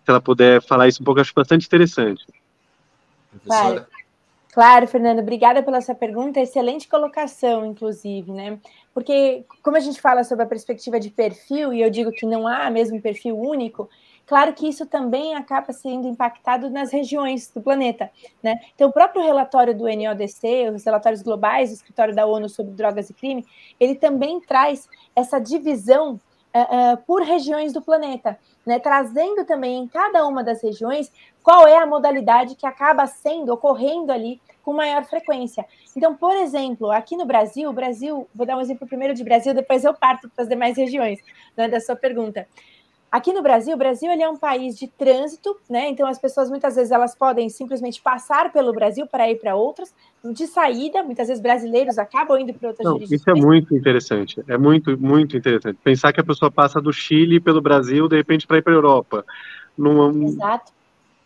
Se 0.07 0.11
ela 0.11 0.21
puder 0.21 0.61
falar 0.61 0.87
isso 0.87 1.01
um 1.01 1.05
pouco, 1.05 1.19
acho 1.19 1.33
bastante 1.35 1.67
interessante. 1.67 2.25
Claro. 3.43 3.85
Claro, 4.53 4.87
Fernando, 4.87 5.19
obrigada 5.19 5.61
pela 5.61 5.81
sua 5.81 5.93
pergunta, 5.93 6.39
excelente 6.39 6.87
colocação, 6.87 7.65
inclusive, 7.65 8.31
né? 8.31 8.57
Porque, 8.93 9.43
como 9.61 9.75
a 9.75 9.81
gente 9.81 9.99
fala 9.99 10.23
sobre 10.23 10.45
a 10.45 10.47
perspectiva 10.47 10.97
de 10.97 11.09
perfil, 11.09 11.73
e 11.73 11.81
eu 11.81 11.89
digo 11.89 12.09
que 12.11 12.25
não 12.25 12.47
há 12.47 12.69
mesmo 12.69 13.01
perfil 13.01 13.37
único, 13.37 13.89
Claro 14.27 14.53
que 14.53 14.67
isso 14.67 14.85
também 14.85 15.35
acaba 15.35 15.71
sendo 15.71 16.05
impactado 16.05 16.69
nas 16.69 16.91
regiões 16.91 17.49
do 17.49 17.61
planeta, 17.61 18.11
né? 18.43 18.59
Então, 18.75 18.89
o 18.89 18.91
próprio 18.91 19.23
relatório 19.23 19.73
do 19.73 19.85
NODC, 19.85 20.69
os 20.75 20.83
relatórios 20.83 21.21
globais 21.21 21.69
do 21.69 21.75
Escritório 21.75 22.13
da 22.13 22.25
ONU 22.25 22.49
sobre 22.49 22.73
Drogas 22.73 23.09
e 23.09 23.13
Crime, 23.13 23.45
ele 23.79 23.95
também 23.95 24.41
traz 24.41 24.89
essa 25.15 25.39
divisão 25.39 26.19
uh, 26.55 26.97
por 27.05 27.21
regiões 27.21 27.73
do 27.73 27.81
planeta, 27.81 28.37
né? 28.65 28.79
Trazendo 28.79 29.45
também 29.45 29.79
em 29.79 29.87
cada 29.87 30.25
uma 30.25 30.43
das 30.43 30.61
regiões 30.61 31.11
qual 31.43 31.67
é 31.67 31.77
a 31.77 31.85
modalidade 31.85 32.55
que 32.55 32.65
acaba 32.65 33.07
sendo, 33.07 33.53
ocorrendo 33.53 34.11
ali 34.11 34.41
com 34.63 34.73
maior 34.73 35.05
frequência. 35.05 35.65
Então, 35.95 36.13
por 36.13 36.35
exemplo, 36.35 36.91
aqui 36.91 37.15
no 37.15 37.25
Brasil, 37.25 37.71
Brasil, 37.71 38.27
vou 38.35 38.45
dar 38.45 38.57
um 38.57 38.61
exemplo 38.61 38.85
primeiro 38.85 39.13
de 39.13 39.23
Brasil, 39.23 39.53
depois 39.53 39.85
eu 39.85 39.93
parto 39.93 40.29
para 40.29 40.43
as 40.43 40.49
demais 40.49 40.75
regiões, 40.75 41.19
né, 41.55 41.69
da 41.69 41.79
sua 41.79 41.95
pergunta. 41.95 42.45
Aqui 43.17 43.33
no 43.33 43.41
Brasil, 43.41 43.73
o 43.73 43.77
Brasil 43.77 44.11
ele 44.11 44.21
é 44.21 44.29
um 44.29 44.37
país 44.37 44.77
de 44.77 44.87
trânsito, 44.87 45.57
né? 45.67 45.89
Então 45.89 46.05
as 46.07 46.19
pessoas 46.19 46.51
muitas 46.51 46.75
vezes 46.75 46.91
elas 46.91 47.15
podem 47.15 47.49
simplesmente 47.49 47.99
passar 47.99 48.53
pelo 48.53 48.71
Brasil 48.71 49.07
para 49.07 49.27
ir 49.27 49.39
para 49.39 49.55
outras. 49.55 49.91
De 50.23 50.45
saída, 50.45 51.01
muitas 51.01 51.27
vezes 51.27 51.41
brasileiros 51.41 51.97
acabam 51.97 52.39
indo 52.39 52.53
para 52.53 52.67
outras 52.67 52.85
Não, 52.85 52.93
jurisdições. 52.93 53.21
Isso 53.21 53.29
é 53.31 53.33
muito 53.33 53.75
interessante. 53.75 54.43
É 54.47 54.55
muito, 54.55 54.95
muito 55.01 55.35
interessante. 55.35 55.79
Pensar 55.83 56.13
que 56.13 56.21
a 56.21 56.23
pessoa 56.23 56.51
passa 56.51 56.79
do 56.79 56.93
Chile 56.93 57.39
pelo 57.39 57.59
Brasil, 57.59 58.07
de 58.07 58.17
repente, 58.17 58.45
para 58.45 58.59
ir 58.59 58.61
para 58.61 58.73
a 58.73 58.75
Europa. 58.75 59.25
Numa, 59.75 60.13
Exato. 60.23 60.71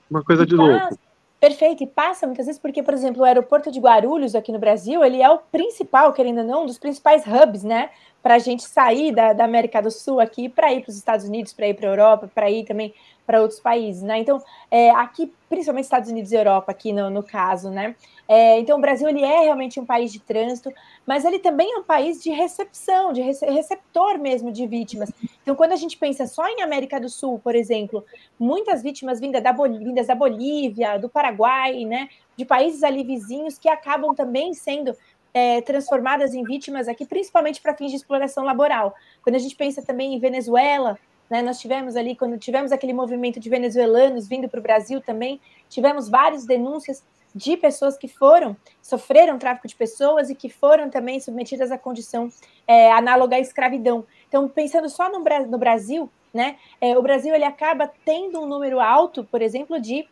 Uma 0.10 0.24
coisa 0.24 0.46
de 0.46 0.56
louco. 0.56 0.98
Perfeito, 1.42 1.84
e 1.84 1.88
passa 1.88 2.28
muitas 2.28 2.46
vezes 2.46 2.62
porque, 2.62 2.84
por 2.84 2.94
exemplo, 2.94 3.24
o 3.24 3.26
aeroporto 3.26 3.72
de 3.72 3.80
Guarulhos 3.80 4.36
aqui 4.36 4.52
no 4.52 4.60
Brasil, 4.60 5.04
ele 5.04 5.24
é 5.24 5.28
o 5.28 5.40
principal, 5.40 6.14
querendo 6.14 6.42
ou 6.42 6.44
não, 6.44 6.64
um 6.64 6.66
dos 6.68 6.78
principais 6.78 7.24
hubs, 7.26 7.64
né, 7.64 7.90
para 8.22 8.36
a 8.36 8.38
gente 8.38 8.62
sair 8.62 9.12
da, 9.12 9.34
da, 9.34 9.44
América 9.44 9.82
do 9.82 9.90
Sul 9.90 10.20
aqui 10.20 10.48
para 10.48 10.72
ir 10.72 10.82
para 10.84 10.92
os 10.92 10.96
Estados 10.96 11.26
Unidos, 11.26 11.52
para 11.52 11.68
ir 11.68 11.74
para 11.74 11.88
a 11.88 11.92
Europa, 11.94 12.32
para 12.32 12.52
ir 12.52 12.64
também 12.66 12.94
para 13.26 13.42
outros 13.42 13.60
países, 13.60 14.02
né? 14.02 14.20
Então, 14.20 14.42
é, 14.70 14.90
aqui, 14.92 15.32
principalmente 15.48 15.86
Estados 15.86 16.10
Unidos 16.10 16.32
e 16.32 16.36
Europa, 16.36 16.72
aqui 16.72 16.92
no, 16.92 17.10
no 17.10 17.24
caso, 17.24 17.70
né? 17.70 17.96
É, 18.28 18.60
então, 18.60 18.78
o 18.78 18.82
Brasil 18.82 19.08
ele 19.08 19.24
é 19.24 19.42
realmente 19.42 19.80
um 19.80 19.86
país 19.86 20.12
de 20.12 20.20
trânsito, 20.20 20.72
mas 21.06 21.26
ele 21.26 21.40
também 21.40 21.74
é 21.74 21.78
um 21.78 21.84
país 21.84 22.22
de 22.22 22.30
recepção, 22.30 23.12
de 23.14 23.22
rece 23.22 23.46
receptor 23.46 24.18
mesmo 24.18 24.52
de 24.52 24.66
vítimas. 24.66 25.12
Então, 25.42 25.56
quando 25.56 25.74
a 25.74 25.76
gente 25.76 25.98
pensa 25.98 26.26
só 26.28 26.48
em 26.48 26.62
América 26.62 27.00
do 27.00 27.10
Sul, 27.10 27.40
por 27.44 27.56
exemplo, 27.56 28.06
muitas 28.40 28.82
vítimas 28.82 29.20
vindas 29.20 29.44
da, 29.44 29.52
vindas 29.52 30.08
da 30.08 30.16
Bolívia, 30.16 30.98
do 30.98 31.10
Paraguai, 31.10 31.86
né? 31.86 32.10
De 32.36 32.46
países 32.46 32.84
ali 32.84 33.04
vizinhos 33.04 33.58
que 33.58 33.70
acabam 33.70 34.16
também 34.16 34.54
sendo 34.54 34.96
é, 35.34 35.62
transformadas 35.62 36.34
em 36.34 36.44
vítimas 36.44 36.88
aqui, 36.88 37.06
principalmente 37.06 37.62
para 37.62 37.76
fins 37.76 37.92
de 37.92 37.98
exploração 37.98 38.44
laboral. 38.44 38.94
Quando 39.24 39.36
a 39.36 39.40
gente 39.40 39.56
pensa 39.56 39.82
também 39.82 40.14
em 40.14 40.20
Venezuela, 40.20 40.98
né, 41.32 41.42
nós 41.42 41.62
tivemos 41.62 41.96
ali, 41.96 42.14
quando 42.14 42.38
tivemos 42.38 42.74
aquele 42.74 42.92
movimento 42.92 43.40
de 43.40 43.50
venezuelanos 43.50 44.28
vindo 44.28 44.50
para 44.50 44.60
o 44.60 44.62
Brasil 44.62 45.00
também, 45.00 45.40
tivemos 45.70 46.10
várias 46.10 46.46
denúncias 46.46 47.02
de 47.34 47.56
pessoas 47.56 47.98
que 47.98 48.10
foram, 48.10 48.58
sofreram 48.82 49.40
tráfico 49.40 49.66
de 49.66 49.74
pessoas 49.74 50.30
e 50.30 50.36
que 50.36 50.50
foram 50.50 50.90
também 50.90 51.22
submetidas 51.22 51.72
à 51.72 51.78
condição 51.78 52.30
é, 52.68 52.92
análoga 52.92 53.38
à 53.38 53.40
escravidão. 53.40 54.06
Então, 54.28 54.46
pensando 54.50 54.90
só 54.90 55.10
no, 55.10 55.24
no 55.48 55.58
Brasil, 55.58 56.12
né, 56.34 56.58
é, 56.82 56.98
o 56.98 57.02
Brasil 57.02 57.34
ele 57.34 57.46
acaba 57.46 57.90
tendo 58.04 58.42
um 58.42 58.46
número 58.46 58.82
alto, 58.82 59.24
por 59.24 59.42
exemplo, 59.42 59.80
de 59.80 60.06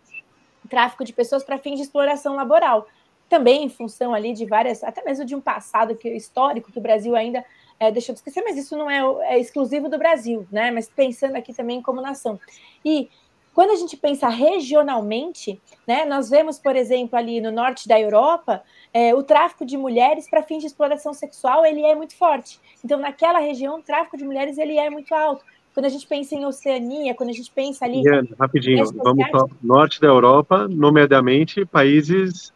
tráfico 0.69 1.03
de 1.03 1.11
pessoas 1.11 1.43
para 1.43 1.57
fins 1.57 1.75
de 1.75 1.81
exploração 1.81 2.33
laboral 2.33 2.87
também 3.29 3.63
em 3.63 3.69
função 3.69 4.13
ali 4.13 4.33
de 4.33 4.45
várias, 4.45 4.83
até 4.83 5.03
mesmo 5.03 5.23
de 5.23 5.35
um 5.35 5.39
passado 5.39 5.95
que, 5.95 6.09
histórico 6.09 6.71
que 6.71 6.79
o 6.79 6.81
Brasil 6.81 7.15
ainda 7.15 7.45
é, 7.79 7.91
deixou 7.91 8.13
de 8.13 8.19
esquecer, 8.19 8.43
mas 8.43 8.57
isso 8.57 8.75
não 8.77 8.89
é, 8.89 9.33
é, 9.33 9.39
exclusivo 9.39 9.89
do 9.89 9.97
Brasil, 9.97 10.45
né? 10.51 10.69
Mas 10.69 10.89
pensando 10.89 11.35
aqui 11.35 11.53
também 11.53 11.81
como 11.81 12.01
nação. 12.01 12.39
E 12.83 13.09
quando 13.53 13.71
a 13.71 13.75
gente 13.75 13.97
pensa 13.97 14.29
regionalmente, 14.29 15.59
né, 15.87 16.05
nós 16.05 16.29
vemos, 16.29 16.59
por 16.59 16.75
exemplo, 16.75 17.17
ali 17.17 17.41
no 17.41 17.51
norte 17.51 17.87
da 17.87 17.99
Europa, 17.99 18.61
é, 18.93 19.13
o 19.13 19.23
tráfico 19.23 19.65
de 19.65 19.77
mulheres 19.77 20.29
para 20.29 20.43
fins 20.43 20.61
de 20.61 20.67
exploração 20.67 21.13
sexual 21.13 21.65
ele 21.65 21.83
é 21.83 21.95
muito 21.95 22.15
forte. 22.15 22.59
Então, 22.83 22.99
naquela 22.99 23.39
região, 23.39 23.79
o 23.79 23.81
tráfico 23.81 24.17
de 24.17 24.23
mulheres 24.23 24.57
ele 24.57 24.77
é 24.77 24.89
muito 24.89 25.13
alto. 25.13 25.43
Quando 25.73 25.85
a 25.85 25.89
gente 25.89 26.07
pensa 26.07 26.35
em 26.35 26.45
Oceania, 26.45 27.13
quando 27.13 27.29
a 27.29 27.33
gente 27.33 27.51
pensa 27.51 27.85
ali. 27.85 28.01
rapidinho, 28.39 28.85
vamos 28.95 29.29
para 29.29 29.43
o 29.43 29.49
norte 29.61 30.01
da 30.01 30.07
Europa, 30.07 30.67
nomeadamente 30.67 31.65
países 31.65 32.53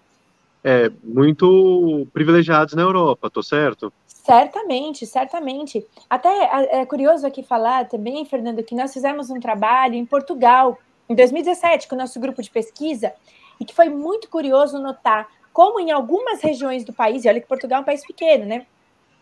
é, 0.63 0.89
muito 1.03 2.07
privilegiados 2.13 2.73
na 2.73 2.81
Europa, 2.81 3.29
tô 3.29 3.43
certo? 3.43 3.91
Certamente, 4.23 5.05
certamente. 5.05 5.85
Até 6.09 6.29
é, 6.71 6.85
curioso 6.85 7.27
aqui 7.27 7.43
falar 7.43 7.89
também, 7.89 8.23
Fernando, 8.23 8.63
que 8.63 8.73
nós 8.73 8.93
fizemos 8.93 9.29
um 9.29 9.37
trabalho 9.37 9.95
em 9.95 10.05
Portugal, 10.05 10.79
em 11.09 11.13
2017, 11.13 11.89
com 11.89 11.95
o 11.95 11.97
nosso 11.97 12.21
grupo 12.21 12.41
de 12.41 12.49
pesquisa, 12.49 13.13
e 13.59 13.65
que 13.65 13.75
foi 13.75 13.89
muito 13.89 14.29
curioso 14.29 14.79
notar 14.79 15.27
como 15.51 15.77
em 15.77 15.91
algumas 15.91 16.41
regiões 16.41 16.85
do 16.85 16.93
país, 16.93 17.25
e 17.25 17.27
olha 17.27 17.41
que 17.41 17.47
Portugal 17.47 17.79
é 17.79 17.81
um 17.81 17.85
país 17.85 18.05
pequeno, 18.07 18.45
né? 18.45 18.65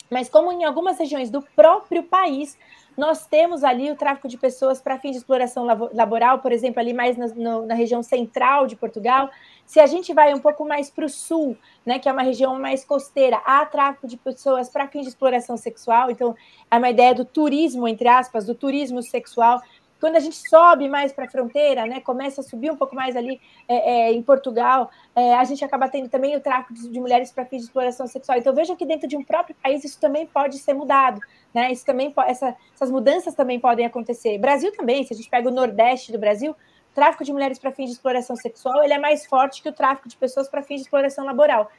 Mas 0.09 0.29
como 0.29 0.51
em 0.51 0.65
algumas 0.65 0.99
regiões 0.99 1.31
do 1.31 1.41
próprio 1.55 2.03
país 2.03 2.55
nós 2.97 3.25
temos 3.25 3.63
ali 3.63 3.89
o 3.89 3.95
tráfico 3.95 4.27
de 4.27 4.37
pessoas 4.37 4.81
para 4.81 4.99
fins 4.99 5.11
de 5.11 5.17
exploração 5.17 5.65
laboral, 5.93 6.39
por 6.39 6.51
exemplo, 6.51 6.79
ali 6.79 6.93
mais 6.93 7.17
na, 7.17 7.27
no, 7.27 7.65
na 7.65 7.73
região 7.73 8.03
central 8.03 8.67
de 8.67 8.75
Portugal. 8.75 9.29
Se 9.65 9.79
a 9.79 9.85
gente 9.85 10.13
vai 10.13 10.33
um 10.33 10.39
pouco 10.39 10.65
mais 10.65 10.89
para 10.89 11.05
o 11.05 11.09
sul, 11.09 11.57
né, 11.85 11.97
que 11.97 12.09
é 12.09 12.11
uma 12.11 12.21
região 12.21 12.59
mais 12.59 12.83
costeira, 12.83 13.41
há 13.45 13.65
tráfico 13.65 14.07
de 14.07 14.17
pessoas 14.17 14.69
para 14.69 14.87
fins 14.87 15.03
de 15.03 15.09
exploração 15.09 15.55
sexual. 15.55 16.11
Então, 16.11 16.35
é 16.69 16.77
uma 16.77 16.89
ideia 16.89 17.15
do 17.15 17.23
turismo, 17.23 17.87
entre 17.87 18.07
aspas, 18.07 18.45
do 18.45 18.53
turismo 18.53 19.01
sexual. 19.01 19.61
Quando 20.01 20.15
a 20.15 20.19
gente 20.19 20.49
sobe 20.49 20.89
mais 20.89 21.13
para 21.13 21.25
a 21.25 21.29
fronteira, 21.29 21.85
né, 21.85 22.01
começa 22.01 22.41
a 22.41 22.43
subir 22.43 22.71
um 22.71 22.75
pouco 22.75 22.95
mais 22.95 23.15
ali 23.15 23.39
é, 23.67 24.07
é, 24.07 24.11
em 24.11 24.23
Portugal, 24.23 24.89
é, 25.15 25.35
a 25.35 25.43
gente 25.43 25.63
acaba 25.63 25.87
tendo 25.87 26.09
também 26.09 26.35
o 26.35 26.41
tráfico 26.41 26.73
de, 26.73 26.99
mulheres 26.99 27.31
para 27.31 27.45
fins 27.45 27.59
de 27.59 27.65
exploração 27.65 28.07
sexual. 28.07 28.39
Então 28.39 28.51
veja 28.51 28.75
que 28.75 28.83
dentro 28.83 29.07
de 29.07 29.15
um 29.15 29.23
próprio 29.23 29.55
país 29.61 29.83
isso 29.83 29.99
também 29.99 30.25
pode 30.25 30.57
ser 30.57 30.73
mudado, 30.73 31.21
né? 31.53 31.71
Isso 31.71 31.85
também 31.85 32.11
essa, 32.25 32.55
essas 32.73 32.89
mudanças 32.89 33.35
também 33.35 33.59
podem 33.59 33.85
acontecer. 33.85 34.39
Brasil 34.39 34.71
também, 34.75 35.03
se 35.03 35.13
a 35.13 35.15
gente 35.15 35.29
pega 35.29 35.47
o 35.47 35.51
Nordeste 35.51 36.11
do 36.11 36.17
Brasil, 36.17 36.53
o 36.53 36.95
tráfico 36.95 37.23
de 37.23 37.31
mulheres 37.31 37.59
para 37.59 37.71
fins 37.71 37.85
de 37.85 37.93
exploração 37.93 38.35
sexual 38.35 38.83
ele 38.83 38.93
é 38.93 38.99
mais 38.99 39.25
forte 39.27 39.61
que 39.61 39.69
o 39.69 39.73
tráfico 39.73 40.09
de 40.09 40.17
pessoas 40.17 40.49
para 40.49 40.63
fins 40.63 40.77
de 40.77 40.81
exploração 40.81 41.25
laboral. 41.25 41.71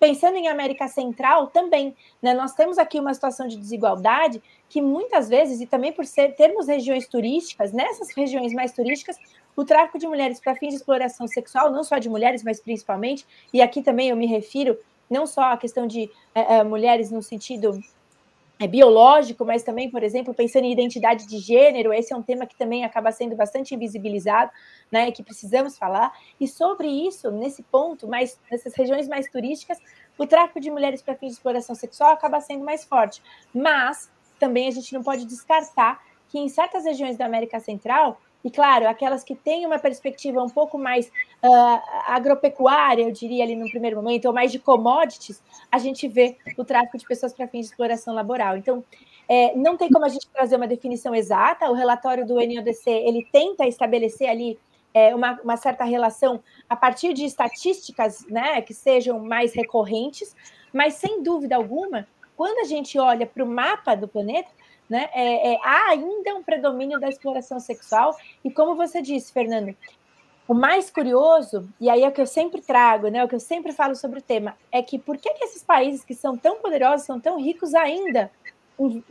Pensando 0.00 0.36
em 0.36 0.48
América 0.48 0.88
Central, 0.88 1.48
também, 1.48 1.94
né, 2.22 2.32
nós 2.32 2.54
temos 2.54 2.78
aqui 2.78 2.98
uma 2.98 3.12
situação 3.12 3.46
de 3.46 3.58
desigualdade 3.58 4.42
que 4.66 4.80
muitas 4.80 5.28
vezes, 5.28 5.60
e 5.60 5.66
também 5.66 5.92
por 5.92 6.06
ser, 6.06 6.34
termos 6.34 6.68
regiões 6.68 7.06
turísticas, 7.06 7.70
nessas 7.70 8.10
regiões 8.16 8.54
mais 8.54 8.72
turísticas, 8.72 9.18
o 9.54 9.62
tráfico 9.62 9.98
de 9.98 10.06
mulheres 10.06 10.40
para 10.40 10.54
fins 10.54 10.70
de 10.70 10.76
exploração 10.76 11.28
sexual, 11.28 11.70
não 11.70 11.84
só 11.84 11.98
de 11.98 12.08
mulheres, 12.08 12.42
mas 12.42 12.58
principalmente, 12.60 13.26
e 13.52 13.60
aqui 13.60 13.82
também 13.82 14.08
eu 14.08 14.16
me 14.16 14.26
refiro 14.26 14.78
não 15.10 15.26
só 15.26 15.52
à 15.52 15.56
questão 15.58 15.86
de 15.86 16.10
é, 16.34 16.56
é, 16.56 16.64
mulheres 16.64 17.10
no 17.10 17.22
sentido 17.22 17.78
é, 18.60 18.66
biológico, 18.68 19.42
mas 19.42 19.62
também, 19.62 19.90
por 19.90 20.02
exemplo, 20.02 20.34
pensando 20.34 20.64
em 20.64 20.72
identidade 20.72 21.26
de 21.26 21.38
gênero, 21.38 21.94
esse 21.94 22.12
é 22.12 22.16
um 22.16 22.22
tema 22.22 22.44
que 22.44 22.54
também 22.54 22.84
acaba 22.84 23.10
sendo 23.10 23.34
bastante 23.34 23.74
invisibilizado, 23.74 24.50
né, 24.92 25.10
que 25.10 25.22
precisamos 25.22 25.78
falar. 25.78 26.12
E 26.38 26.46
sobre 26.46 26.86
isso, 26.86 27.30
nesse 27.30 27.62
ponto, 27.62 28.06
mais 28.06 28.38
nessas 28.50 28.74
regiões 28.74 29.08
mais 29.08 29.26
turísticas, 29.30 29.78
o 30.18 30.26
tráfico 30.26 30.60
de 30.60 30.70
mulheres 30.70 31.00
para 31.00 31.14
fins 31.14 31.28
de 31.28 31.32
exploração 31.32 31.74
sexual 31.74 32.10
acaba 32.10 32.38
sendo 32.42 32.62
mais 32.62 32.84
forte. 32.84 33.22
Mas 33.54 34.10
também 34.38 34.68
a 34.68 34.70
gente 34.70 34.92
não 34.92 35.02
pode 35.02 35.24
descartar 35.24 35.98
que 36.28 36.38
em 36.38 36.48
certas 36.48 36.84
regiões 36.84 37.16
da 37.16 37.24
América 37.24 37.58
Central 37.60 38.20
e, 38.44 38.50
claro, 38.50 38.88
aquelas 38.88 39.24
que 39.24 39.34
têm 39.34 39.66
uma 39.66 39.78
perspectiva 39.78 40.42
um 40.42 40.48
pouco 40.48 40.78
mais 40.78 41.10
uh, 41.42 41.80
agropecuária, 42.06 43.02
eu 43.02 43.12
diria 43.12 43.44
ali 43.44 43.56
no 43.56 43.68
primeiro 43.70 43.96
momento, 43.96 44.26
ou 44.26 44.32
mais 44.32 44.52
de 44.52 44.58
commodities, 44.58 45.42
a 45.70 45.78
gente 45.78 46.06
vê 46.08 46.36
o 46.56 46.64
tráfico 46.64 46.98
de 46.98 47.06
pessoas 47.06 47.32
para 47.32 47.48
fins 47.48 47.66
de 47.66 47.72
exploração 47.72 48.14
laboral. 48.14 48.56
Então, 48.56 48.84
é, 49.28 49.54
não 49.54 49.76
tem 49.76 49.88
como 49.88 50.04
a 50.04 50.08
gente 50.08 50.28
trazer 50.28 50.56
uma 50.56 50.66
definição 50.66 51.14
exata. 51.14 51.70
O 51.70 51.74
relatório 51.74 52.26
do 52.26 52.34
NODC 52.34 52.90
ele 52.90 53.26
tenta 53.30 53.64
estabelecer 53.66 54.28
ali 54.28 54.58
é, 54.92 55.14
uma, 55.14 55.40
uma, 55.44 55.56
certa 55.56 55.84
relação 55.84 56.42
a 56.68 56.74
partir 56.74 57.12
de 57.12 57.24
estatísticas 57.24 58.26
né, 58.28 58.60
que 58.60 58.74
sejam 58.74 59.20
mais 59.20 59.52
recorrentes, 59.54 60.34
mas 60.72 60.94
sem 60.94 61.22
dúvida 61.22 61.54
alguma, 61.54 62.08
quando 62.36 62.58
a 62.58 62.64
gente 62.64 62.98
olha 62.98 63.24
para 63.24 63.44
o 63.44 63.46
mapa 63.46 63.94
do 63.94 64.08
planeta, 64.08 64.50
né, 64.88 65.08
é, 65.12 65.52
é, 65.52 65.58
há 65.62 65.90
ainda 65.90 66.34
um 66.34 66.42
predomínio 66.42 66.98
da 66.98 67.08
exploração 67.08 67.60
sexual, 67.60 68.16
e 68.44 68.50
como 68.50 68.74
você 68.74 69.00
disse, 69.00 69.32
Fernando, 69.32 69.76
o 70.50 70.54
mais 70.54 70.90
curioso, 70.90 71.68
e 71.80 71.88
aí 71.88 72.02
é 72.02 72.08
o 72.08 72.10
que 72.10 72.20
eu 72.20 72.26
sempre 72.26 72.60
trago, 72.60 73.06
né, 73.06 73.22
o 73.22 73.28
que 73.28 73.36
eu 73.36 73.40
sempre 73.40 73.70
falo 73.70 73.94
sobre 73.94 74.18
o 74.18 74.22
tema, 74.22 74.56
é 74.72 74.82
que 74.82 74.98
por 74.98 75.16
que, 75.16 75.32
que 75.32 75.44
esses 75.44 75.62
países 75.62 76.04
que 76.04 76.12
são 76.12 76.36
tão 76.36 76.56
poderosos, 76.56 77.06
são 77.06 77.20
tão 77.20 77.40
ricos 77.40 77.72
ainda, 77.72 78.28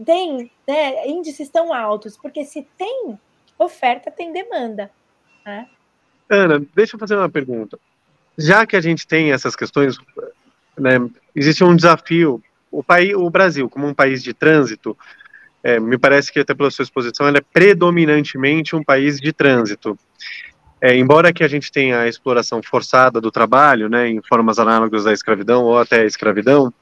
têm 0.06 0.52
né, 0.68 1.08
índices 1.08 1.48
tão 1.48 1.74
altos? 1.74 2.18
Porque 2.18 2.44
se 2.44 2.68
tem 2.78 3.18
oferta, 3.58 4.12
tem 4.12 4.34
demanda. 4.34 4.92
Né? 5.46 5.70
Ana, 6.28 6.62
deixa 6.76 6.98
eu 6.98 7.00
fazer 7.00 7.16
uma 7.16 7.30
pergunta. 7.30 7.80
Já 8.38 8.66
que 8.66 8.76
a 8.76 8.82
gente 8.82 9.08
tem 9.08 9.32
essas 9.32 9.56
questões, 9.56 9.98
né, 10.78 10.98
existe 11.34 11.64
um 11.64 11.74
desafio. 11.74 12.44
O, 12.70 12.84
país, 12.84 13.16
o 13.16 13.30
Brasil, 13.30 13.70
como 13.70 13.88
um 13.88 13.94
país 13.94 14.22
de 14.22 14.34
trânsito, 14.34 14.98
é, 15.64 15.80
me 15.80 15.98
parece 15.98 16.34
que 16.34 16.40
até 16.42 16.54
pela 16.54 16.70
sua 16.70 16.84
exposição, 16.84 17.30
é 17.30 17.40
predominantemente 17.40 18.76
um 18.76 18.84
país 18.84 19.22
de 19.22 19.32
trânsito. 19.32 19.98
É, 20.82 20.96
embora 20.96 21.34
que 21.34 21.44
a 21.44 21.48
gente 21.48 21.72
tenha 21.72 22.00
a 22.00 22.08
exploração 22.08 22.62
forçada 22.64 23.20
do 23.20 23.32
trabalho, 23.32 23.90
né, 23.90 24.08
em 24.08 24.22
formas 24.22 24.60
análogas 24.60 25.06
à 25.06 25.14
escravidão 25.14 25.64
ou 25.66 25.78
até 25.78 26.02
à 26.02 26.06
escravidão, 26.06 26.74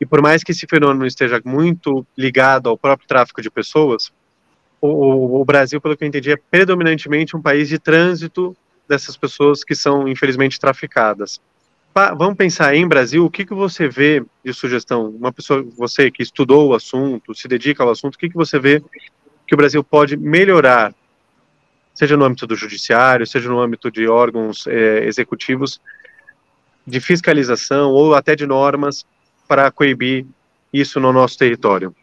e 0.00 0.04
por 0.04 0.20
mais 0.20 0.42
que 0.42 0.52
esse 0.52 0.66
fenômeno 0.68 1.06
esteja 1.06 1.40
muito 1.44 2.04
ligado 2.16 2.68
ao 2.68 2.76
próprio 2.76 3.08
tráfico 3.08 3.40
de 3.40 3.50
pessoas, 3.50 4.12
o, 4.80 5.40
o 5.40 5.44
Brasil, 5.44 5.80
pelo 5.80 5.96
que 5.96 6.04
eu 6.04 6.08
entendi, 6.08 6.32
é 6.32 6.36
predominantemente 6.36 7.36
um 7.36 7.40
país 7.40 7.68
de 7.68 7.78
trânsito 7.78 8.56
dessas 8.88 9.16
pessoas 9.16 9.64
que 9.64 9.74
são, 9.74 10.06
infelizmente, 10.06 10.60
traficadas 10.60 11.40
vamos 12.16 12.36
pensar 12.36 12.74
em 12.74 12.86
Brasil, 12.86 13.24
o 13.24 13.30
que, 13.30 13.44
que 13.44 13.54
você 13.54 13.88
vê 13.88 14.22
de 14.44 14.52
sugestão? 14.52 15.08
Uma 15.08 15.32
pessoa, 15.32 15.66
você 15.76 16.10
que 16.10 16.22
estudou 16.22 16.68
o 16.68 16.74
assunto, 16.74 17.34
se 17.34 17.48
dedica 17.48 17.82
ao 17.82 17.90
assunto, 17.90 18.16
o 18.16 18.18
que, 18.18 18.28
que 18.28 18.34
você 18.34 18.58
vê 18.58 18.82
que 19.46 19.54
o 19.54 19.56
Brasil 19.56 19.82
pode 19.82 20.16
melhorar, 20.16 20.94
seja 21.96 22.16
no 22.16 22.24
âmbito 22.24 22.46
do 22.46 22.54
judiciário, 22.54 23.26
seja 23.26 23.48
no 23.48 23.58
âmbito 23.58 23.90
de 23.90 24.06
órgãos 24.06 24.66
é, 24.66 25.04
executivos, 25.04 25.80
de 26.86 27.00
fiscalização 27.00 27.90
ou 27.90 28.14
até 28.14 28.36
de 28.36 28.46
normas 28.46 29.04
para 29.48 29.70
coibir 29.70 30.26
isso 30.72 31.00
no 31.00 31.12
nosso 31.12 31.36
território? 31.38 31.94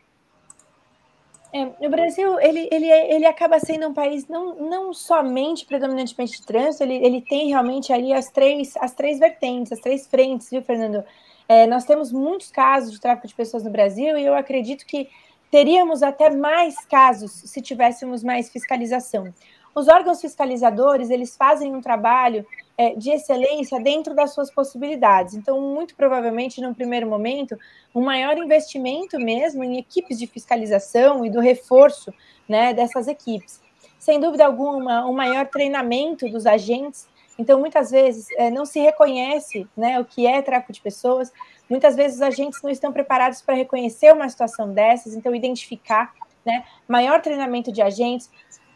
É, 1.53 1.85
o 1.85 1.89
Brasil 1.89 2.39
ele, 2.39 2.67
ele, 2.71 2.87
ele 2.87 3.25
acaba 3.27 3.59
sendo 3.59 3.87
um 3.87 3.93
país 3.93 4.27
não, 4.27 4.55
não 4.55 4.91
somente 4.91 5.65
predominantemente 5.65 6.39
de 6.39 6.45
trânsito, 6.45 6.83
ele, 6.83 6.95
ele 6.95 7.21
tem 7.21 7.49
realmente 7.49 7.93
ali 7.93 8.11
as 8.11 8.31
três, 8.31 8.75
as 8.77 8.91
três 8.93 9.19
vertentes, 9.19 9.71
as 9.71 9.79
três 9.79 10.07
frentes, 10.07 10.49
viu, 10.49 10.63
Fernando? 10.63 11.03
É, 11.47 11.67
nós 11.67 11.85
temos 11.85 12.11
muitos 12.11 12.49
casos 12.49 12.91
de 12.91 12.99
tráfico 12.99 13.27
de 13.27 13.35
pessoas 13.35 13.63
no 13.63 13.69
Brasil 13.69 14.17
e 14.17 14.25
eu 14.25 14.33
acredito 14.33 14.83
que 14.85 15.07
teríamos 15.51 16.01
até 16.01 16.31
mais 16.31 16.83
casos 16.85 17.31
se 17.31 17.61
tivéssemos 17.61 18.23
mais 18.23 18.49
fiscalização. 18.49 19.31
Os 19.75 19.87
órgãos 19.87 20.21
fiscalizadores, 20.21 21.09
eles 21.09 21.35
fazem 21.35 21.75
um 21.75 21.81
trabalho 21.81 22.45
é, 22.77 22.95
de 22.95 23.09
excelência 23.11 23.79
dentro 23.79 24.13
das 24.13 24.33
suas 24.33 24.51
possibilidades. 24.51 25.33
Então, 25.33 25.59
muito 25.59 25.95
provavelmente, 25.95 26.61
no 26.61 26.75
primeiro 26.75 27.07
momento, 27.07 27.57
um 27.93 28.01
maior 28.01 28.37
investimento 28.37 29.19
mesmo 29.19 29.63
em 29.63 29.77
equipes 29.77 30.19
de 30.19 30.27
fiscalização 30.27 31.25
e 31.25 31.29
do 31.29 31.39
reforço 31.39 32.13
né, 32.47 32.73
dessas 32.73 33.07
equipes. 33.07 33.61
Sem 33.97 34.19
dúvida 34.19 34.45
alguma, 34.45 35.05
um 35.05 35.13
maior 35.13 35.47
treinamento 35.47 36.29
dos 36.29 36.45
agentes. 36.45 37.07
Então, 37.39 37.59
muitas 37.59 37.89
vezes, 37.89 38.27
é, 38.37 38.51
não 38.51 38.65
se 38.65 38.79
reconhece 38.79 39.67
né, 39.75 39.99
o 39.99 40.05
que 40.05 40.27
é 40.27 40.41
tráfico 40.41 40.73
de 40.73 40.81
pessoas. 40.81 41.31
Muitas 41.69 41.95
vezes, 41.95 42.17
os 42.17 42.21
agentes 42.21 42.61
não 42.61 42.69
estão 42.69 42.91
preparados 42.91 43.41
para 43.41 43.55
reconhecer 43.55 44.13
uma 44.13 44.29
situação 44.29 44.71
dessas, 44.71 45.15
então, 45.15 45.33
identificar 45.33 46.13
né, 46.45 46.63
maior 46.87 47.21
treinamento 47.21 47.71
de 47.71 47.81
agentes, 47.81 48.29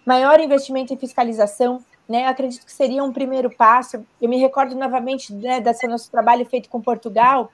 maior 0.08 0.40
investimento 0.40 0.94
em 0.94 0.98
fiscalização, 0.98 1.84
né? 2.08 2.28
Acredito 2.28 2.66
que 2.66 2.72
seria 2.72 3.04
um 3.04 3.12
primeiro 3.12 3.50
passo. 3.54 4.06
Eu 4.22 4.30
me 4.30 4.38
recordo 4.38 4.74
novamente 4.74 5.34
né, 5.34 5.60
desse 5.60 5.86
nosso 5.86 6.10
trabalho 6.10 6.46
feito 6.46 6.70
com 6.70 6.82
Portugal, 6.82 7.52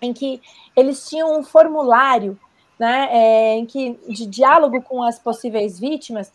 em 0.00 0.14
que 0.14 0.40
eles 0.74 1.06
tinham 1.06 1.38
um 1.38 1.44
formulário, 1.44 2.38
né, 2.78 3.08
é, 3.10 3.56
em 3.58 3.66
que 3.66 4.00
de 4.08 4.24
diálogo 4.24 4.80
com 4.80 5.02
as 5.02 5.18
possíveis 5.18 5.78
vítimas, 5.78 6.32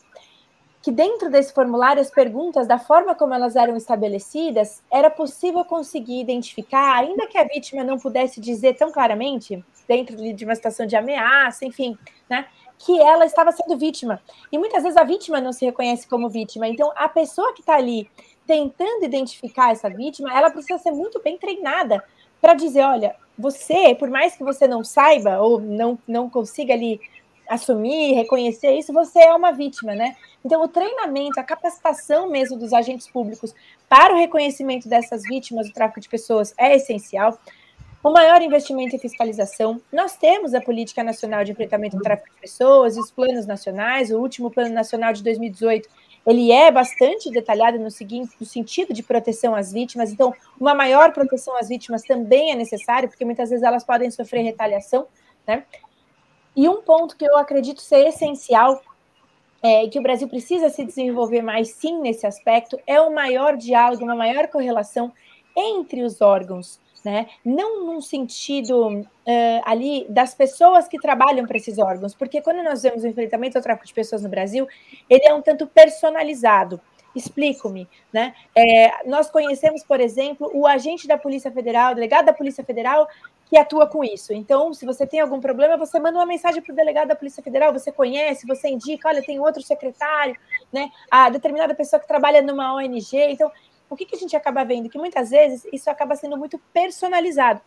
que 0.80 0.92
dentro 0.92 1.28
desse 1.28 1.52
formulário 1.52 2.00
as 2.00 2.10
perguntas, 2.10 2.68
da 2.68 2.78
forma 2.78 3.14
como 3.14 3.34
elas 3.34 3.56
eram 3.56 3.74
estabelecidas, 3.76 4.82
era 4.92 5.10
possível 5.10 5.64
conseguir 5.64 6.20
identificar, 6.20 6.96
ainda 6.96 7.26
que 7.26 7.38
a 7.38 7.44
vítima 7.44 7.82
não 7.82 7.98
pudesse 7.98 8.40
dizer 8.40 8.74
tão 8.74 8.92
claramente, 8.92 9.64
dentro 9.88 10.14
de 10.14 10.44
uma 10.44 10.54
situação 10.54 10.86
de 10.86 10.94
ameaça, 10.94 11.64
enfim, 11.64 11.98
né? 12.28 12.46
Que 12.78 13.00
ela 13.00 13.24
estava 13.24 13.52
sendo 13.52 13.76
vítima. 13.76 14.20
E 14.50 14.58
muitas 14.58 14.82
vezes 14.82 14.96
a 14.96 15.04
vítima 15.04 15.40
não 15.40 15.52
se 15.52 15.64
reconhece 15.64 16.06
como 16.08 16.28
vítima. 16.28 16.68
Então, 16.68 16.92
a 16.96 17.08
pessoa 17.08 17.52
que 17.52 17.60
está 17.60 17.74
ali 17.76 18.08
tentando 18.46 19.04
identificar 19.04 19.72
essa 19.72 19.88
vítima, 19.88 20.36
ela 20.36 20.50
precisa 20.50 20.78
ser 20.78 20.92
muito 20.92 21.20
bem 21.22 21.38
treinada 21.38 22.02
para 22.40 22.54
dizer: 22.54 22.82
olha, 22.82 23.16
você, 23.38 23.94
por 23.94 24.10
mais 24.10 24.36
que 24.36 24.44
você 24.44 24.66
não 24.68 24.84
saiba 24.84 25.40
ou 25.40 25.60
não, 25.60 25.98
não 26.06 26.28
consiga 26.28 26.74
ali 26.74 27.00
assumir, 27.48 28.14
reconhecer 28.14 28.72
isso, 28.72 28.92
você 28.92 29.20
é 29.20 29.34
uma 29.34 29.52
vítima, 29.52 29.94
né? 29.94 30.16
Então, 30.44 30.62
o 30.62 30.68
treinamento, 30.68 31.38
a 31.38 31.44
capacitação 31.44 32.28
mesmo 32.28 32.58
dos 32.58 32.72
agentes 32.72 33.06
públicos 33.08 33.54
para 33.88 34.14
o 34.14 34.18
reconhecimento 34.18 34.88
dessas 34.88 35.22
vítimas 35.22 35.68
do 35.68 35.72
tráfico 35.72 36.00
de 36.00 36.08
pessoas 36.08 36.54
é 36.56 36.74
essencial 36.76 37.38
o 38.04 38.10
maior 38.10 38.42
investimento 38.42 38.94
em 38.94 38.98
fiscalização. 38.98 39.80
Nós 39.90 40.14
temos 40.14 40.52
a 40.52 40.60
Política 40.60 41.02
Nacional 41.02 41.42
de 41.42 41.52
Enfrentamento 41.52 41.96
ao 41.96 42.02
Tráfico 42.02 42.34
de 42.34 42.42
Pessoas 42.42 42.98
os 42.98 43.10
planos 43.10 43.46
nacionais. 43.46 44.10
O 44.10 44.18
último 44.18 44.50
Plano 44.50 44.74
Nacional 44.74 45.14
de 45.14 45.22
2018 45.22 45.88
ele 46.26 46.52
é 46.52 46.70
bastante 46.70 47.30
detalhado 47.30 47.78
no 47.78 47.90
seguinte, 47.90 48.34
no 48.38 48.46
sentido 48.46 48.92
de 48.92 49.02
proteção 49.02 49.54
às 49.54 49.72
vítimas. 49.72 50.12
Então, 50.12 50.34
uma 50.60 50.74
maior 50.74 51.12
proteção 51.12 51.56
às 51.56 51.68
vítimas 51.68 52.02
também 52.02 52.50
é 52.52 52.54
necessário, 52.54 53.08
porque 53.08 53.24
muitas 53.24 53.48
vezes 53.48 53.62
elas 53.62 53.84
podem 53.84 54.10
sofrer 54.10 54.42
retaliação, 54.42 55.06
né? 55.46 55.64
E 56.54 56.68
um 56.68 56.82
ponto 56.82 57.16
que 57.16 57.24
eu 57.24 57.36
acredito 57.38 57.80
ser 57.80 58.06
essencial 58.06 58.82
é, 59.62 59.86
que 59.88 59.98
o 59.98 60.02
Brasil 60.02 60.28
precisa 60.28 60.68
se 60.68 60.84
desenvolver 60.84 61.40
mais 61.40 61.70
sim 61.70 61.98
nesse 62.00 62.26
aspecto 62.26 62.78
é 62.86 63.00
o 63.00 63.12
maior 63.12 63.56
diálogo, 63.56 64.04
uma 64.04 64.14
maior 64.14 64.48
correlação 64.48 65.10
entre 65.56 66.02
os 66.02 66.20
órgãos 66.20 66.83
né? 67.04 67.26
Não 67.44 67.84
num 67.84 68.00
sentido 68.00 68.88
uh, 68.88 69.04
ali 69.64 70.06
das 70.08 70.34
pessoas 70.34 70.88
que 70.88 70.98
trabalham 70.98 71.46
para 71.46 71.56
esses 71.56 71.78
órgãos, 71.78 72.14
porque 72.14 72.40
quando 72.40 72.62
nós 72.62 72.82
vemos 72.82 73.04
o 73.04 73.06
enfrentamento 73.06 73.58
ao 73.58 73.62
tráfico 73.62 73.86
de 73.86 73.92
pessoas 73.92 74.22
no 74.22 74.28
Brasil, 74.28 74.66
ele 75.08 75.26
é 75.26 75.34
um 75.34 75.42
tanto 75.42 75.66
personalizado. 75.66 76.80
Explico-me, 77.14 77.86
né? 78.12 78.34
É, 78.56 79.06
nós 79.08 79.30
conhecemos, 79.30 79.84
por 79.84 80.00
exemplo, 80.00 80.50
o 80.52 80.66
agente 80.66 81.06
da 81.06 81.16
Polícia 81.16 81.48
Federal, 81.52 81.92
o 81.92 81.94
delegado 81.94 82.24
da 82.24 82.32
Polícia 82.32 82.64
Federal, 82.64 83.06
que 83.46 83.56
atua 83.56 83.86
com 83.86 84.02
isso. 84.02 84.32
Então, 84.32 84.74
se 84.74 84.84
você 84.84 85.06
tem 85.06 85.20
algum 85.20 85.40
problema, 85.40 85.76
você 85.76 86.00
manda 86.00 86.18
uma 86.18 86.26
mensagem 86.26 86.60
para 86.60 86.72
o 86.72 86.74
delegado 86.74 87.08
da 87.08 87.14
Polícia 87.14 87.40
Federal, 87.40 87.72
você 87.72 87.92
conhece, 87.92 88.48
você 88.48 88.68
indica, 88.68 89.08
olha, 89.08 89.22
tem 89.22 89.38
outro 89.38 89.62
secretário, 89.62 90.36
né? 90.72 90.90
A 91.08 91.30
determinada 91.30 91.72
pessoa 91.72 92.00
que 92.00 92.08
trabalha 92.08 92.42
numa 92.42 92.74
ONG. 92.74 93.16
Então, 93.30 93.48
o 93.88 93.96
que, 93.96 94.06
que 94.06 94.16
a 94.16 94.18
gente 94.18 94.36
acaba 94.36 94.64
vendo? 94.64 94.88
Que 94.88 94.98
muitas 94.98 95.30
vezes 95.30 95.66
isso 95.72 95.90
acaba 95.90 96.16
sendo 96.16 96.36
muito 96.36 96.58
personalizado. 96.72 97.60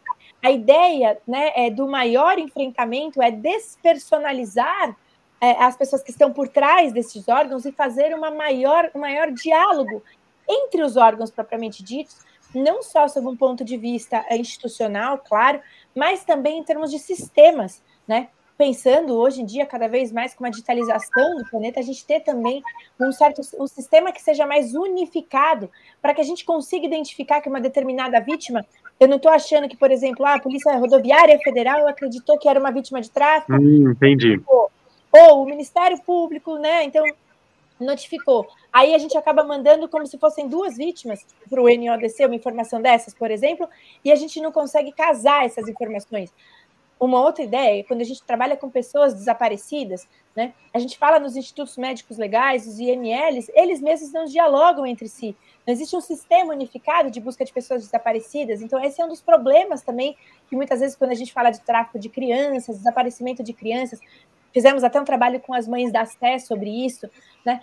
A 0.44 0.52
ideia 0.52 1.20
né, 1.28 1.52
é, 1.56 1.70
do 1.70 1.88
maior 1.88 2.38
enfrentamento 2.38 3.22
é 3.22 3.32
despersonalizar 3.32 4.96
é, 5.40 5.52
as 5.64 5.76
pessoas 5.78 6.02
que 6.02 6.12
estão 6.12 6.34
por 6.34 6.48
trás 6.48 6.92
desses 6.92 7.28
órgãos 7.28 7.66
e 7.66 7.72
fazer 7.72 8.14
uma 8.14 8.32
maior, 8.32 8.90
um 8.94 9.00
maior 9.00 9.32
diálogo 9.32 10.04
entre 10.48 10.82
os 10.84 10.98
órgãos 10.98 11.30
propriamente 11.30 11.84
ditos, 11.84 12.18
não 12.54 12.82
só 12.82 13.08
sob 13.08 13.28
um 13.28 13.36
ponto 13.36 13.64
de 13.64 13.78
vista 13.78 14.26
institucional, 14.32 15.20
claro, 15.20 15.62
mas 15.96 16.24
também 16.24 16.60
em 16.60 16.64
termos 16.64 16.90
de 16.90 16.98
sistemas, 16.98 17.84
né? 18.08 18.30
Pensando 18.58 19.14
hoje 19.14 19.42
em 19.42 19.46
dia 19.46 19.66
cada 19.66 19.88
vez 19.88 20.12
mais 20.12 20.34
com 20.34 20.46
a 20.46 20.50
digitalização 20.50 21.38
do 21.38 21.48
planeta, 21.50 21.80
a 21.80 21.84
gente 21.84 22.04
ter 22.06 22.22
também 22.22 22.64
um 23.00 23.12
certo 23.12 23.42
um 23.60 23.68
sistema 23.68 24.12
que 24.12 24.22
seja 24.22 24.46
mais 24.46 24.74
unificado 24.74 25.70
para 26.02 26.14
que 26.14 26.22
a 26.22 26.24
gente 26.24 26.44
consiga 26.44 26.86
identificar 26.86 27.40
que 27.40 27.50
uma 27.50 27.62
determinada 27.62 28.20
vítima. 28.20 28.66
Eu 29.00 29.08
não 29.08 29.18
estou 29.18 29.32
achando 29.32 29.70
que, 29.70 29.78
por 29.78 29.92
exemplo, 29.92 30.26
ah, 30.26 30.36
a 30.36 30.40
Polícia 30.40 30.76
Rodoviária 30.76 31.38
Federal 31.40 31.88
acreditou 31.88 32.40
que 32.40 32.50
era 32.50 32.60
uma 32.60 32.72
vítima 32.72 33.00
de 33.00 33.12
tráfico. 33.12 33.54
Hum, 33.54 33.92
entendi. 33.92 34.42
Ou, 34.48 34.72
ou 35.12 35.44
o 35.44 35.46
Ministério 35.46 36.02
Público, 36.02 36.58
né? 36.58 36.84
Então, 36.84 37.06
notificou. 37.80 38.48
Aí 38.74 38.94
a 38.94 38.98
gente 38.98 39.18
acaba 39.18 39.44
mandando 39.44 39.88
como 39.88 40.06
se 40.08 40.18
fossem 40.18 40.48
duas 40.48 40.78
vítimas 40.78 41.26
para 41.50 41.62
o 41.62 41.66
NODC, 41.66 42.26
uma 42.26 42.36
informação 42.36 42.82
dessas, 42.82 43.14
por 43.14 43.30
exemplo, 43.30 43.68
e 44.04 44.12
a 44.12 44.16
gente 44.16 44.42
não 44.42 44.52
consegue 44.52 44.92
casar 44.92 45.46
essas 45.46 45.68
informações. 45.68 46.34
Uma 47.00 47.22
outra 47.22 47.44
ideia, 47.44 47.84
quando 47.84 48.02
a 48.02 48.04
gente 48.04 48.24
trabalha 48.24 48.58
com 48.58 48.70
pessoas 48.70 49.14
desaparecidas, 49.14 50.08
né, 50.36 50.54
a 50.74 50.80
gente 50.80 50.98
fala 50.98 51.20
nos 51.20 51.36
institutos 51.36 51.78
médicos 51.78 52.18
legais, 52.18 52.66
os 52.68 52.80
IMLs, 52.80 53.52
eles 53.54 53.80
mesmos 53.80 54.12
não 54.12 54.26
dialogam 54.26 54.86
entre 54.86 55.08
si. 55.08 55.36
Não 55.66 55.74
existe 55.74 55.96
um 55.96 56.02
sistema 56.02 56.54
unificado 56.54 57.12
de 57.12 57.20
busca 57.20 57.46
de 57.46 57.54
pessoas 57.54 57.84
desaparecidas. 57.84 58.62
Então, 58.62 58.84
esse 58.84 59.00
é 59.00 59.06
um 59.06 59.10
dos 59.10 59.22
problemas 59.22 59.82
também, 59.82 60.18
que 60.50 60.56
muitas 60.56 60.80
vezes, 60.80 60.96
quando 60.96 61.12
a 61.12 61.16
gente 61.16 61.32
fala 61.32 61.52
de 61.52 61.62
tráfico 61.62 62.00
de 62.00 62.10
crianças, 62.10 62.78
desaparecimento 62.78 63.44
de 63.44 63.54
crianças, 63.54 64.00
fizemos 64.52 64.84
até 64.84 65.00
um 65.00 65.06
trabalho 65.06 65.40
com 65.40 65.54
as 65.54 65.68
mães 65.68 65.92
da 65.92 66.06
Sé 66.06 66.40
sobre 66.40 66.70
isso, 66.70 67.08
né? 67.46 67.62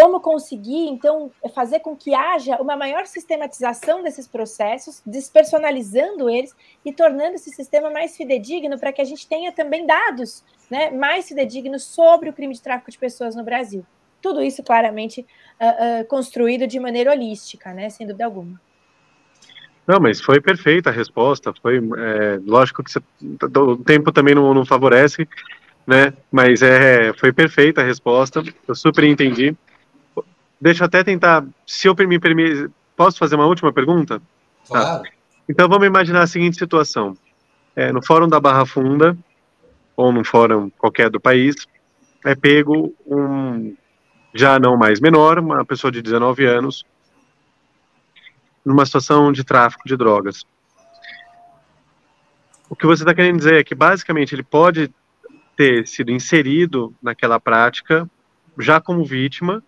Como 0.00 0.20
conseguir, 0.20 0.86
então, 0.86 1.28
fazer 1.52 1.80
com 1.80 1.96
que 1.96 2.14
haja 2.14 2.62
uma 2.62 2.76
maior 2.76 3.04
sistematização 3.04 4.00
desses 4.00 4.28
processos, 4.28 5.02
despersonalizando 5.04 6.30
eles 6.30 6.54
e 6.84 6.92
tornando 6.92 7.34
esse 7.34 7.50
sistema 7.50 7.90
mais 7.90 8.16
fidedigno 8.16 8.78
para 8.78 8.92
que 8.92 9.02
a 9.02 9.04
gente 9.04 9.26
tenha 9.26 9.50
também 9.50 9.84
dados 9.84 10.44
né, 10.70 10.88
mais 10.92 11.26
fidedignos 11.26 11.82
sobre 11.82 12.30
o 12.30 12.32
crime 12.32 12.54
de 12.54 12.62
tráfico 12.62 12.92
de 12.92 12.96
pessoas 12.96 13.34
no 13.34 13.42
Brasil. 13.42 13.84
Tudo 14.22 14.40
isso 14.40 14.62
claramente 14.62 15.26
uh, 15.60 16.02
uh, 16.02 16.04
construído 16.06 16.68
de 16.68 16.78
maneira 16.78 17.10
holística, 17.10 17.74
né, 17.74 17.90
sem 17.90 18.06
dúvida 18.06 18.24
alguma. 18.24 18.60
Não, 19.84 19.98
mas 19.98 20.20
foi 20.20 20.40
perfeita 20.40 20.90
a 20.90 20.92
resposta. 20.92 21.52
Foi 21.60 21.78
é, 21.78 22.38
lógico 22.46 22.84
que 22.84 22.92
você, 22.92 23.00
o 23.58 23.76
tempo 23.78 24.12
também 24.12 24.36
não, 24.36 24.54
não 24.54 24.64
favorece, 24.64 25.28
né? 25.84 26.12
Mas 26.30 26.62
é, 26.62 27.12
foi 27.14 27.32
perfeita 27.32 27.80
a 27.80 27.84
resposta. 27.84 28.44
Eu 28.68 28.76
super 28.76 29.02
entendi. 29.02 29.56
Deixa 30.60 30.82
eu 30.82 30.86
até 30.86 31.04
tentar, 31.04 31.44
se 31.66 31.88
eu 31.88 31.94
me 31.94 32.18
permitir, 32.18 32.70
posso 32.96 33.18
fazer 33.18 33.36
uma 33.36 33.46
última 33.46 33.72
pergunta? 33.72 34.20
Claro. 34.66 35.02
Tá. 35.02 35.10
Então 35.48 35.68
vamos 35.68 35.86
imaginar 35.86 36.22
a 36.22 36.26
seguinte 36.26 36.58
situação: 36.58 37.16
é, 37.74 37.92
no 37.92 38.04
Fórum 38.04 38.28
da 38.28 38.40
Barra 38.40 38.66
Funda 38.66 39.16
ou 39.96 40.12
num 40.12 40.22
fórum 40.22 40.70
qualquer 40.78 41.10
do 41.10 41.20
país, 41.20 41.56
é 42.24 42.32
pego 42.32 42.94
um 43.04 43.74
já 44.32 44.56
não 44.56 44.76
mais 44.76 45.00
menor, 45.00 45.40
uma 45.40 45.64
pessoa 45.64 45.90
de 45.90 46.00
19 46.00 46.46
anos, 46.46 46.84
numa 48.64 48.86
situação 48.86 49.32
de 49.32 49.42
tráfico 49.42 49.88
de 49.88 49.96
drogas. 49.96 50.44
O 52.70 52.76
que 52.76 52.86
você 52.86 53.02
está 53.02 53.12
querendo 53.12 53.38
dizer 53.38 53.54
é 53.54 53.64
que 53.64 53.74
basicamente 53.74 54.34
ele 54.36 54.44
pode 54.44 54.88
ter 55.56 55.88
sido 55.88 56.12
inserido 56.12 56.94
naquela 57.02 57.40
prática 57.40 58.08
já 58.56 58.80
como 58.80 59.04
vítima 59.04 59.64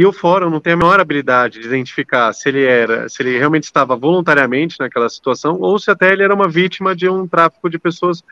e 0.00 0.06
o 0.06 0.14
fórum 0.14 0.48
não 0.48 0.60
tem 0.60 0.72
a 0.72 0.76
menor 0.78 0.98
habilidade 0.98 1.60
de 1.60 1.66
identificar 1.66 2.32
se 2.32 2.48
ele 2.48 2.64
era, 2.64 3.06
se 3.06 3.22
ele 3.22 3.36
realmente 3.36 3.64
estava 3.64 3.94
voluntariamente 3.94 4.80
naquela 4.80 5.10
situação 5.10 5.58
ou 5.60 5.78
se 5.78 5.90
até 5.90 6.10
ele 6.10 6.22
era 6.22 6.34
uma 6.34 6.48
vítima 6.48 6.96
de 6.96 7.06
um 7.06 7.28
tráfico 7.28 7.68
de 7.68 7.78
pessoas 7.78 8.24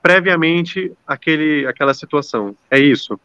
previamente 0.00 0.90
aquele, 1.06 1.66
aquela 1.66 1.92
situação. 1.92 2.56
É 2.70 2.78
isso. 2.78 3.20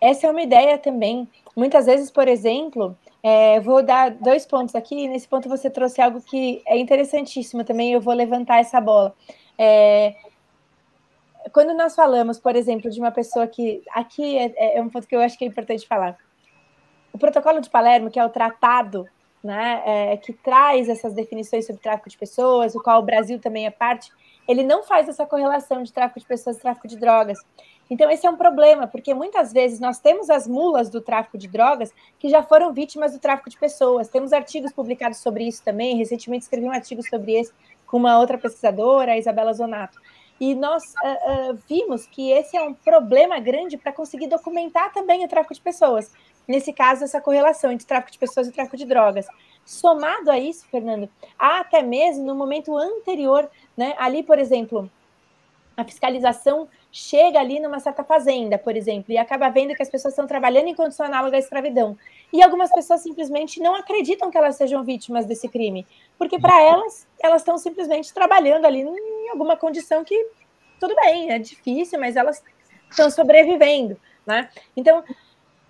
Essa 0.00 0.26
é 0.26 0.30
uma 0.32 0.42
ideia 0.42 0.76
também. 0.76 1.28
Muitas 1.56 1.86
vezes, 1.86 2.10
por 2.10 2.26
exemplo, 2.26 2.98
é, 3.22 3.60
vou 3.60 3.80
dar 3.80 4.10
dois 4.10 4.44
pontos 4.44 4.74
aqui. 4.74 5.06
Nesse 5.06 5.28
ponto 5.28 5.48
você 5.48 5.70
trouxe 5.70 6.02
algo 6.02 6.20
que 6.20 6.62
é 6.66 6.76
interessantíssimo 6.76 7.62
também. 7.62 7.92
Eu 7.92 8.00
vou 8.00 8.12
levantar 8.12 8.58
essa 8.58 8.80
bola. 8.80 9.14
É, 9.56 10.16
quando 11.52 11.76
nós 11.76 11.94
falamos, 11.94 12.40
por 12.40 12.56
exemplo, 12.56 12.90
de 12.90 12.98
uma 12.98 13.12
pessoa 13.12 13.46
que 13.46 13.84
aqui 13.94 14.36
é, 14.36 14.78
é 14.78 14.82
um 14.82 14.88
ponto 14.88 15.06
que 15.06 15.14
eu 15.14 15.20
acho 15.20 15.38
que 15.38 15.44
é 15.44 15.46
importante 15.46 15.86
falar 15.86 16.25
o 17.16 17.18
protocolo 17.18 17.60
de 17.60 17.70
Palermo, 17.70 18.10
que 18.10 18.20
é 18.20 18.24
o 18.24 18.28
tratado 18.28 19.08
né, 19.42 19.82
é, 19.86 20.16
que 20.18 20.34
traz 20.34 20.86
essas 20.86 21.14
definições 21.14 21.66
sobre 21.66 21.80
tráfico 21.80 22.10
de 22.10 22.18
pessoas, 22.18 22.74
o 22.74 22.82
qual 22.82 23.00
o 23.00 23.04
Brasil 23.04 23.38
também 23.40 23.64
é 23.64 23.70
parte, 23.70 24.12
ele 24.46 24.62
não 24.62 24.82
faz 24.82 25.08
essa 25.08 25.24
correlação 25.24 25.82
de 25.82 25.92
tráfico 25.92 26.20
de 26.20 26.26
pessoas 26.26 26.56
e 26.56 26.60
tráfico 26.60 26.86
de 26.86 26.96
drogas. 26.96 27.38
Então, 27.88 28.10
esse 28.10 28.26
é 28.26 28.30
um 28.30 28.36
problema, 28.36 28.86
porque 28.86 29.14
muitas 29.14 29.52
vezes 29.52 29.80
nós 29.80 29.98
temos 29.98 30.28
as 30.28 30.46
mulas 30.46 30.90
do 30.90 31.00
tráfico 31.00 31.38
de 31.38 31.48
drogas 31.48 31.90
que 32.18 32.28
já 32.28 32.42
foram 32.42 32.72
vítimas 32.72 33.12
do 33.12 33.18
tráfico 33.18 33.48
de 33.48 33.56
pessoas. 33.56 34.08
Temos 34.08 34.32
artigos 34.32 34.72
publicados 34.72 35.18
sobre 35.18 35.44
isso 35.44 35.62
também. 35.64 35.96
Recentemente 35.96 36.42
escrevi 36.42 36.66
um 36.66 36.72
artigo 36.72 37.02
sobre 37.08 37.40
isso 37.40 37.52
com 37.86 37.96
uma 37.96 38.18
outra 38.18 38.36
pesquisadora, 38.36 39.12
a 39.12 39.18
Isabela 39.18 39.54
Zonato. 39.54 39.98
E 40.38 40.54
nós 40.54 40.82
uh, 40.82 41.52
uh, 41.52 41.58
vimos 41.66 42.06
que 42.06 42.30
esse 42.30 42.56
é 42.56 42.62
um 42.62 42.74
problema 42.74 43.38
grande 43.40 43.78
para 43.78 43.92
conseguir 43.92 44.26
documentar 44.26 44.92
também 44.92 45.24
o 45.24 45.28
tráfico 45.28 45.54
de 45.54 45.60
pessoas 45.60 46.12
nesse 46.46 46.72
caso, 46.72 47.04
essa 47.04 47.20
correlação 47.20 47.72
entre 47.72 47.86
tráfico 47.86 48.12
de 48.12 48.18
pessoas 48.18 48.48
e 48.48 48.52
tráfico 48.52 48.76
de 48.76 48.84
drogas. 48.84 49.26
Somado 49.64 50.30
a 50.30 50.38
isso, 50.38 50.66
Fernando, 50.68 51.08
há 51.38 51.60
até 51.60 51.82
mesmo 51.82 52.24
no 52.24 52.34
momento 52.34 52.76
anterior, 52.76 53.50
né, 53.76 53.94
ali, 53.98 54.22
por 54.22 54.38
exemplo, 54.38 54.90
a 55.76 55.84
fiscalização 55.84 56.68
chega 56.90 57.38
ali 57.38 57.60
numa 57.60 57.78
certa 57.78 58.02
fazenda, 58.02 58.56
por 58.56 58.74
exemplo, 58.74 59.12
e 59.12 59.18
acaba 59.18 59.50
vendo 59.50 59.74
que 59.74 59.82
as 59.82 59.90
pessoas 59.90 60.12
estão 60.12 60.26
trabalhando 60.26 60.68
em 60.68 60.74
condição 60.74 61.04
análoga 61.04 61.36
à 61.36 61.38
escravidão. 61.38 61.98
E 62.32 62.42
algumas 62.42 62.72
pessoas 62.72 63.02
simplesmente 63.02 63.60
não 63.60 63.74
acreditam 63.74 64.30
que 64.30 64.38
elas 64.38 64.56
sejam 64.56 64.82
vítimas 64.82 65.26
desse 65.26 65.48
crime, 65.48 65.86
porque 66.18 66.38
para 66.38 66.58
elas, 66.62 67.06
elas 67.22 67.42
estão 67.42 67.58
simplesmente 67.58 68.14
trabalhando 68.14 68.64
ali 68.64 68.80
em 68.80 69.28
alguma 69.30 69.56
condição 69.56 70.02
que, 70.02 70.28
tudo 70.80 70.94
bem, 70.94 71.30
é 71.30 71.38
difícil, 71.38 72.00
mas 72.00 72.16
elas 72.16 72.42
estão 72.90 73.10
sobrevivendo, 73.10 74.00
né? 74.24 74.48
Então, 74.74 75.04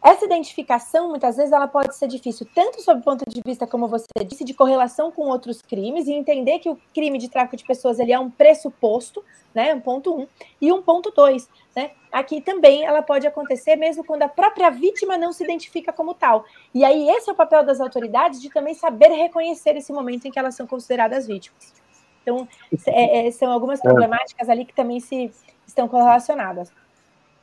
essa 0.03 0.25
identificação, 0.25 1.09
muitas 1.09 1.37
vezes, 1.37 1.53
ela 1.53 1.67
pode 1.67 1.97
ser 1.97 2.07
difícil, 2.07 2.47
tanto 2.55 2.81
sob 2.81 3.01
o 3.01 3.03
ponto 3.03 3.25
de 3.29 3.41
vista, 3.45 3.67
como 3.67 3.89
você 3.89 4.07
disse, 4.25 4.45
de 4.45 4.55
correlação 4.55 5.11
com 5.11 5.23
outros 5.23 5.61
crimes, 5.63 6.07
e 6.07 6.13
entender 6.13 6.59
que 6.61 6.69
o 6.69 6.79
crime 6.95 7.19
de 7.19 7.29
tráfico 7.29 7.57
de 7.57 7.65
pessoas 7.65 7.99
ele 7.99 8.13
é 8.13 8.19
um 8.19 8.31
pressuposto, 8.31 9.25
né, 9.55 9.75
um 9.75 9.81
ponto 9.81 10.15
um, 10.15 10.27
e 10.61 10.71
um 10.71 10.81
ponto 10.83 11.11
dois, 11.11 11.49
né, 11.75 11.91
aqui 12.13 12.41
também 12.41 12.85
ela 12.85 13.03
pode 13.03 13.27
acontecer 13.27 13.75
mesmo 13.75 14.05
quando 14.05 14.23
a 14.23 14.29
própria 14.29 14.71
vítima 14.71 15.17
não 15.17 15.33
se 15.33 15.43
identifica 15.43 15.93
como 15.93 16.15
tal. 16.15 16.45
E 16.73 16.85
aí 16.85 17.09
esse 17.11 17.29
é 17.29 17.33
o 17.33 17.37
papel 17.37 17.65
das 17.65 17.81
autoridades 17.81 18.41
de 18.41 18.51
também 18.51 18.75
saber 18.75 19.09
reconhecer 19.09 19.77
esse 19.77 19.93
momento 19.93 20.27
em 20.27 20.31
que 20.31 20.39
elas 20.39 20.55
são 20.55 20.67
consideradas 20.67 21.27
vítimas. 21.27 21.75
Então, 22.23 22.47
é, 22.89 23.29
é, 23.29 23.31
são 23.31 23.51
algumas 23.51 23.81
é. 23.81 23.83
problemáticas 23.83 24.49
ali 24.49 24.65
que 24.65 24.75
também 24.75 25.01
se 25.01 25.31
estão 25.67 25.89
correlacionadas. 25.89 26.73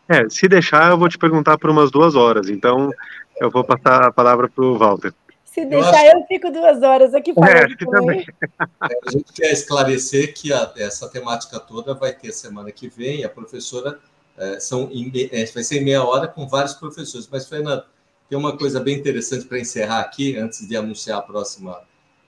É, 0.08 0.30
se 0.30 0.48
deixar, 0.48 0.92
eu 0.92 0.98
vou 0.98 1.08
te 1.08 1.18
perguntar 1.18 1.58
por 1.58 1.70
umas 1.70 1.90
duas 1.90 2.16
horas, 2.16 2.50
então 2.50 2.92
eu 3.40 3.50
vou 3.50 3.64
passar 3.64 4.04
a 4.04 4.12
palavra 4.12 4.50
para 4.50 4.64
o 4.64 4.78
Walter. 4.78 5.14
Se 5.46 5.64
deixar, 5.66 6.06
eu, 6.08 6.20
eu, 6.20 6.26
fico 6.26 6.52
duas 6.52 6.82
horas 6.82 7.14
aqui 7.14 7.32
falando. 7.32 7.52
É, 7.52 7.76
também. 7.78 8.26
É, 8.50 8.98
a 9.06 9.12
gente 9.12 9.32
quer 9.34 9.52
esclarecer 9.52 10.34
que 10.34 10.52
a, 10.52 10.72
essa 10.78 11.08
temática 11.08 11.60
toda 11.60 11.94
vai 11.94 12.12
ter 12.12 12.32
semana 12.32 12.72
que 12.72 12.90
vem. 12.90 13.24
A 13.24 13.30
professora 13.30 14.00
é, 14.36 14.60
são 14.60 14.90
em, 14.92 15.12
é, 15.32 15.46
vai 15.46 15.64
ser 15.64 15.80
em 15.80 15.84
meia 15.84 16.04
hora 16.04 16.28
com 16.28 16.48
vários 16.48 16.74
professores. 16.74 17.30
Mas, 17.32 17.48
Fernando, 17.48 17.84
tem 18.28 18.36
uma 18.36 18.58
coisa 18.58 18.80
bem 18.80 18.98
interessante 18.98 19.46
para 19.46 19.60
encerrar 19.60 20.00
aqui, 20.00 20.36
antes 20.38 20.68
de 20.68 20.76
anunciar 20.76 21.20
a 21.20 21.22
próxima, 21.22 21.80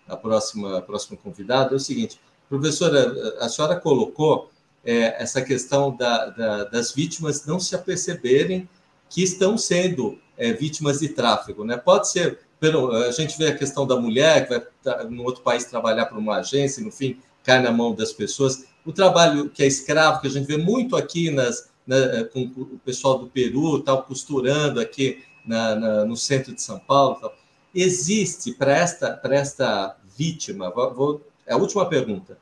a 0.07 0.15
próxima, 0.15 0.77
a 0.77 0.81
próxima 0.81 1.17
convidada. 1.17 1.73
É 1.73 1.77
o 1.77 1.79
seguinte, 1.79 2.19
professora, 2.47 3.11
a 3.39 3.49
senhora 3.49 3.75
colocou 3.75 4.51
é, 4.85 5.21
essa 5.21 5.41
questão 5.41 5.95
da, 5.95 6.27
da, 6.27 6.63
das 6.65 6.93
vítimas 6.93 7.45
não 7.45 7.59
se 7.59 7.75
aperceberem 7.75 8.69
que 9.09 9.23
estão 9.23 9.57
sendo 9.57 10.19
é, 10.37 10.53
vítimas 10.53 10.99
de 10.99 11.09
tráfego. 11.09 11.65
Né? 11.65 11.75
Pode 11.75 12.09
ser, 12.09 12.39
pelo, 12.59 12.91
a 12.91 13.11
gente 13.11 13.37
vê 13.37 13.47
a 13.47 13.57
questão 13.57 13.87
da 13.87 13.99
mulher 13.99 14.47
que 14.47 14.57
vai 14.57 15.05
no 15.09 15.23
outro 15.23 15.41
país 15.41 15.65
trabalhar 15.65 16.05
para 16.05 16.17
uma 16.17 16.37
agência, 16.37 16.83
no 16.83 16.91
fim 16.91 17.17
cai 17.43 17.61
na 17.61 17.71
mão 17.71 17.93
das 17.93 18.11
pessoas. 18.11 18.65
O 18.85 18.91
trabalho 18.91 19.49
que 19.49 19.63
é 19.63 19.67
escravo, 19.67 20.19
que 20.19 20.27
a 20.27 20.31
gente 20.31 20.47
vê 20.47 20.57
muito 20.57 20.95
aqui 20.95 21.29
nas, 21.29 21.69
na, 21.85 22.25
com 22.25 22.41
o 22.41 22.79
pessoal 22.83 23.19
do 23.19 23.27
Peru, 23.27 23.81
tal, 23.81 24.03
costurando 24.03 24.79
aqui 24.79 25.23
na, 25.45 25.75
na, 25.75 26.05
no 26.05 26.17
centro 26.17 26.53
de 26.53 26.61
São 26.61 26.79
Paulo. 26.79 27.15
Tal. 27.21 27.33
Existe 27.73 28.53
para 28.53 28.75
esta, 28.75 29.21
esta 29.25 29.95
vítima, 30.17 30.71
vou, 30.71 31.21
é 31.45 31.53
a 31.53 31.57
última 31.57 31.87
pergunta, 31.87 32.37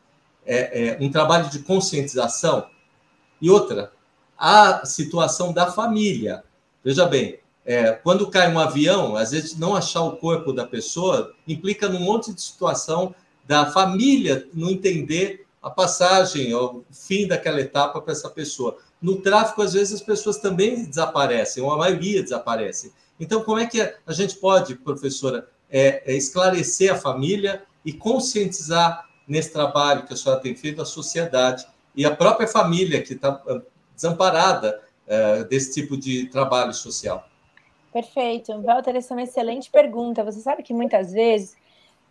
é, 0.45 0.88
é, 0.89 0.97
um 0.99 1.10
trabalho 1.10 1.49
de 1.49 1.60
conscientização. 1.60 2.67
E 3.41 3.49
outra, 3.49 3.91
a 4.38 4.86
situação 4.86 5.53
da 5.53 5.71
família. 5.71 6.43
Veja 6.84 7.06
bem, 7.06 7.39
é, 7.65 7.91
quando 7.91 8.29
cai 8.29 8.51
um 8.51 8.60
avião, 8.60 9.15
às 9.15 9.32
vezes 9.32 9.58
não 9.58 9.75
achar 9.75 10.01
o 10.01 10.17
corpo 10.17 10.51
da 10.51 10.65
pessoa 10.65 11.34
implica 11.47 11.88
num 11.88 12.01
monte 12.01 12.34
de 12.34 12.41
situação 12.41 13.15
da 13.45 13.71
família 13.71 14.47
não 14.53 14.69
entender 14.69 15.45
a 15.62 15.69
passagem, 15.69 16.53
o 16.53 16.84
fim 16.91 17.25
daquela 17.25 17.62
etapa 17.62 18.01
para 18.01 18.12
essa 18.12 18.29
pessoa. 18.29 18.77
No 19.01 19.21
tráfico, 19.21 19.62
às 19.62 19.73
vezes, 19.73 19.93
as 19.93 20.01
pessoas 20.01 20.38
também 20.38 20.84
desaparecem, 20.84 21.63
ou 21.63 21.71
a 21.71 21.77
maioria 21.77 22.21
desaparece. 22.21 22.91
Então, 23.17 23.43
como 23.43 23.60
é 23.60 23.65
que 23.65 23.82
a 23.82 24.12
gente 24.12 24.36
pode, 24.36 24.75
professora, 24.75 25.47
é, 25.69 26.03
é 26.12 26.15
esclarecer 26.15 26.91
a 26.91 26.97
família 26.97 27.63
e 27.86 27.93
conscientizar 27.93 29.08
nesse 29.27 29.51
trabalho 29.51 30.05
que 30.05 30.13
a 30.13 30.15
senhora 30.15 30.41
tem 30.41 30.55
feito, 30.55 30.81
a 30.81 30.86
sociedade 30.86 31.65
e 31.95 32.05
a 32.05 32.15
própria 32.15 32.47
família 32.47 33.01
que 33.01 33.13
está 33.13 33.41
ah, 33.47 33.62
desamparada 33.95 34.81
uh, 35.07 35.43
desse 35.45 35.73
tipo 35.73 35.95
de 35.95 36.27
trabalho 36.27 36.73
social. 36.73 37.27
Perfeito. 37.91 38.59
Walter, 38.62 38.95
essa 38.95 39.13
é 39.13 39.17
uma 39.17 39.23
excelente 39.23 39.69
pergunta. 39.69 40.23
Você 40.23 40.39
sabe 40.39 40.63
que 40.63 40.73
muitas 40.73 41.13
vezes, 41.13 41.55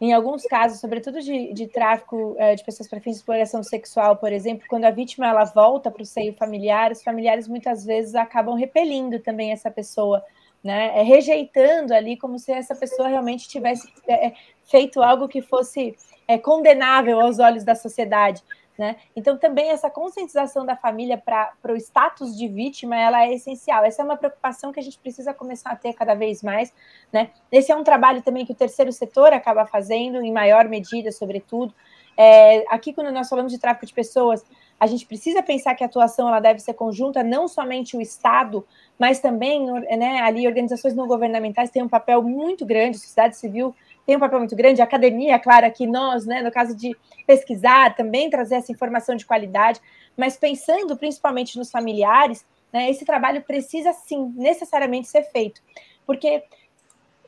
em 0.01 0.13
alguns 0.13 0.45
casos, 0.45 0.81
sobretudo 0.81 1.21
de, 1.21 1.53
de 1.53 1.67
tráfico 1.67 2.37
é, 2.39 2.55
de 2.55 2.65
pessoas 2.65 2.89
para 2.89 3.01
fins 3.01 3.15
de 3.15 3.19
exploração 3.19 3.65
sexual, 3.65 4.17
por 4.17 4.33
exemplo, 4.33 4.65
quando 4.69 4.85
a 4.85 4.93
vítima 4.93 5.27
ela 5.27 5.45
volta 5.45 5.91
para 5.91 6.03
o 6.03 6.07
seio 6.07 6.35
familiar, 6.35 6.93
os 6.93 7.03
familiares 7.03 7.49
muitas 7.49 7.85
vezes 7.85 8.15
acabam 8.15 8.55
repelindo 8.55 9.19
também 9.19 9.51
essa 9.51 9.73
pessoa, 9.73 10.25
né? 10.63 11.01
É, 11.01 11.03
rejeitando 11.03 11.93
ali 11.93 12.17
como 12.17 12.39
se 12.39 12.53
essa 12.53 12.77
pessoa 12.77 13.09
realmente 13.09 13.49
tivesse 13.49 13.93
é, 14.09 14.33
feito 14.65 15.03
algo 15.03 15.27
que 15.27 15.43
fosse 15.43 15.97
é, 16.33 16.39
condenável 16.39 17.21
aos 17.21 17.39
olhos 17.39 17.65
da 17.65 17.75
sociedade. 17.75 18.43
Né? 18.79 18.97
Então, 19.15 19.37
também 19.37 19.69
essa 19.69 19.91
conscientização 19.91 20.65
da 20.65 20.75
família 20.75 21.19
para 21.19 21.73
o 21.73 21.77
status 21.77 22.37
de 22.37 22.49
vítima, 22.49 22.97
ela 22.97 23.25
é 23.27 23.35
essencial. 23.35 23.85
Essa 23.85 24.01
é 24.01 24.05
uma 24.05 24.17
preocupação 24.17 24.73
que 24.73 24.81
a 24.81 24.83
gente 24.83 24.99
precisa 24.99 25.35
começar 25.35 25.71
a 25.71 25.77
ter 25.77 25.93
cada 25.93 26.15
vez 26.15 26.43
mais. 26.43 26.73
Né? 27.13 27.31
Esse 27.51 27.71
é 27.71 27.77
um 27.77 27.85
trabalho 27.85 28.23
também 28.23 28.47
que 28.47 28.53
o 28.53 28.57
terceiro 28.57 28.91
setor 28.91 29.33
acaba 29.33 29.67
fazendo, 29.67 30.23
em 30.23 30.33
maior 30.33 30.69
medida, 30.69 31.13
sobretudo. 31.13 31.75
É, 32.17 32.65
aqui, 32.69 32.93
quando 32.93 33.11
nós 33.11 33.29
falamos 33.29 33.53
de 33.53 33.59
tráfico 33.59 33.87
de 33.87 33.93
pessoas, 33.93 34.45
a 34.81 34.87
gente 34.87 35.07
precisa 35.07 35.43
pensar 35.43 35.75
que 35.75 35.85
a 35.85 35.87
atuação 35.87 36.27
ela 36.29 36.41
deve 36.41 36.59
ser 36.59 36.75
conjunta, 36.75 37.23
não 37.23 37.47
somente 37.47 37.97
o 37.97 38.01
Estado, 38.01 38.67
mas 38.99 39.21
também 39.21 39.71
né, 39.71 40.21
ali 40.21 40.47
organizações 40.47 40.95
não 40.95 41.07
governamentais 41.07 41.71
têm 41.71 41.83
um 41.83 41.89
papel 41.89 42.23
muito 42.23 42.67
grande, 42.67 42.99
sociedade 42.99 43.37
civil 43.37 43.75
tem 44.07 44.17
um 44.17 44.21
papel 44.21 44.39
muito 44.39 44.57
grande, 44.57 44.81
a 44.81 44.85
academia, 44.85 45.39
claro, 45.39 45.67
aqui 45.67 45.87
nós, 45.87 46.27
né, 46.27 46.43
no 46.43 46.51
caso 46.51 46.77
de 46.77 46.97
pesquisar, 47.27 47.95
também 47.95 48.29
trazer 48.29 48.57
essa 48.57 48.73
informação 48.73 49.15
de 49.15 49.25
qualidade, 49.25 49.81
mas 50.17 50.37
pensando 50.37 50.97
principalmente 50.97 51.57
nos 51.57 51.71
familiares, 51.71 52.45
né, 52.73 52.91
esse 52.91 53.05
trabalho 53.05 53.43
precisa 53.43 53.93
sim, 53.93 54.33
necessariamente 54.37 55.09
ser 55.09 55.23
feito, 55.25 55.61
porque 56.07 56.43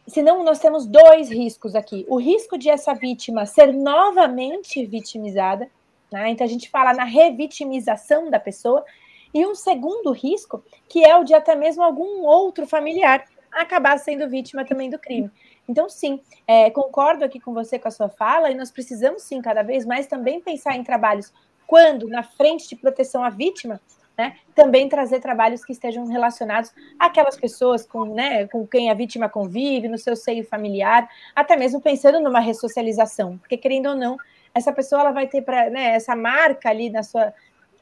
senão 0.07 0.43
nós 0.43 0.59
temos 0.59 0.87
dois 0.87 1.31
riscos 1.31 1.75
aqui. 1.75 2.05
O 2.09 2.17
risco 2.17 2.59
de 2.59 2.69
essa 2.69 2.93
vítima 2.93 3.47
ser 3.47 3.73
novamente 3.73 4.85
vitimizada, 4.85 5.71
né, 6.13 6.31
então 6.31 6.45
a 6.45 6.51
gente 6.51 6.69
fala 6.69 6.93
na 6.93 7.05
revitimização 7.05 8.31
da 8.31 8.41
pessoa, 8.41 8.85
e 9.33 9.45
um 9.45 9.55
segundo 9.55 10.13
risco, 10.13 10.63
que 10.89 11.05
é 11.05 11.17
o 11.17 11.25
de 11.25 11.35
até 11.35 11.57
mesmo 11.57 11.83
algum 11.83 12.25
outro 12.25 12.69
familiar 12.69 13.25
acabar 13.51 13.99
sendo 13.99 14.29
vítima 14.29 14.65
também 14.65 14.89
do 14.89 14.99
crime. 14.99 15.31
Então, 15.69 15.89
sim, 15.89 16.21
é, 16.47 16.71
concordo 16.71 17.25
aqui 17.25 17.41
com 17.41 17.55
você 17.55 17.79
com 17.79 17.89
a 17.89 17.91
sua 17.91 18.09
fala, 18.09 18.51
e 18.51 18.55
nós 18.55 18.71
precisamos, 18.71 19.23
sim, 19.23 19.41
cada 19.41 19.63
vez 19.63 19.87
mais 19.87 20.07
também 20.07 20.41
pensar 20.41 20.77
em 20.77 20.85
trabalhos 20.85 21.33
quando, 21.67 22.09
na 22.09 22.23
frente 22.23 22.69
de 22.69 22.77
proteção 22.77 23.25
à 23.25 23.31
vítima, 23.31 23.81
né, 24.17 24.37
também 24.55 24.89
trazer 24.89 25.21
trabalhos 25.21 25.65
que 25.65 25.73
estejam 25.73 26.07
relacionados 26.07 26.73
àquelas 26.99 27.37
pessoas 27.37 27.85
com, 27.85 28.05
né, 28.05 28.47
com 28.47 28.67
quem 28.67 28.91
a 28.91 28.95
vítima 28.95 29.29
convive, 29.29 29.89
no 29.89 29.99
seu 29.99 30.15
seio 30.15 30.45
familiar, 30.45 31.09
até 31.35 31.57
mesmo 31.57 31.81
pensando 31.81 32.21
numa 32.21 32.41
ressocialização, 32.41 33.39
porque 33.39 33.57
querendo 33.57 33.89
ou 33.89 33.97
não, 33.97 34.17
essa 34.55 34.73
pessoa 34.73 35.01
ela 35.01 35.11
vai 35.11 35.27
ter 35.27 35.43
para 35.43 35.69
né, 35.69 35.95
essa 35.95 36.15
marca 36.15 36.69
ali 36.69 36.91
na 36.91 37.03
sua, 37.03 37.35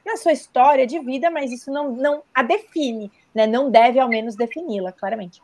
na 0.06 0.16
sua 0.16 0.32
história 0.32 0.86
de 0.86 0.98
vida, 1.00 1.30
mas 1.30 1.52
isso 1.52 1.70
não, 1.70 1.92
não 1.92 2.22
a 2.32 2.42
define, 2.42 3.12
né, 3.34 3.46
não 3.46 3.70
deve 3.70 3.98
ao 3.98 4.08
menos 4.08 4.34
defini-la, 4.34 4.90
claramente. 4.90 5.42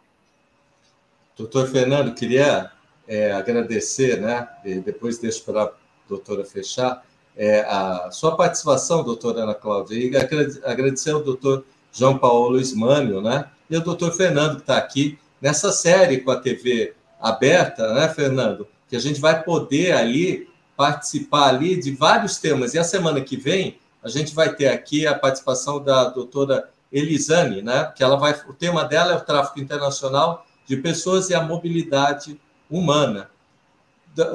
Doutor 1.38 1.68
Fernando, 1.68 2.12
queria 2.14 2.68
é, 3.06 3.30
agradecer, 3.30 4.20
né? 4.20 4.48
E 4.64 4.74
depois 4.80 5.18
deixo 5.18 5.44
para 5.44 5.62
a 5.62 5.70
doutora 6.08 6.44
fechar, 6.44 7.04
é, 7.36 7.60
a 7.60 8.10
sua 8.10 8.36
participação, 8.36 9.04
doutora 9.04 9.44
Ana 9.44 9.54
Cláudia, 9.54 9.94
e 9.96 10.16
agradecer 10.64 11.12
ao 11.12 11.22
doutor 11.22 11.64
João 11.92 12.18
Paulo 12.18 12.58
Ismânio, 12.58 13.20
né? 13.20 13.48
E 13.70 13.76
ao 13.76 13.82
doutor 13.82 14.12
Fernando, 14.12 14.56
que 14.56 14.62
está 14.62 14.76
aqui 14.76 15.16
nessa 15.40 15.70
série 15.70 16.18
com 16.22 16.32
a 16.32 16.40
TV 16.40 16.94
aberta, 17.20 17.94
né, 17.94 18.08
Fernando? 18.08 18.66
Que 18.88 18.96
a 18.96 19.00
gente 19.00 19.20
vai 19.20 19.40
poder 19.40 19.92
ali 19.92 20.48
participar 20.76 21.50
ali 21.50 21.76
de 21.76 21.92
vários 21.92 22.38
temas. 22.38 22.74
E 22.74 22.78
a 22.80 22.84
semana 22.84 23.20
que 23.20 23.36
vem 23.36 23.78
a 24.02 24.08
gente 24.08 24.34
vai 24.34 24.54
ter 24.54 24.68
aqui 24.68 25.06
a 25.06 25.14
participação 25.14 25.82
da 25.82 26.04
doutora 26.04 26.68
Elisane, 26.90 27.62
né? 27.62 27.92
Que 27.94 28.02
ela 28.02 28.16
vai, 28.16 28.32
o 28.48 28.52
tema 28.52 28.84
dela 28.84 29.12
é 29.12 29.16
o 29.16 29.20
tráfico 29.20 29.60
internacional 29.60 30.44
de 30.68 30.76
pessoas 30.76 31.30
e 31.30 31.34
a 31.34 31.42
mobilidade 31.42 32.38
humana. 32.70 33.30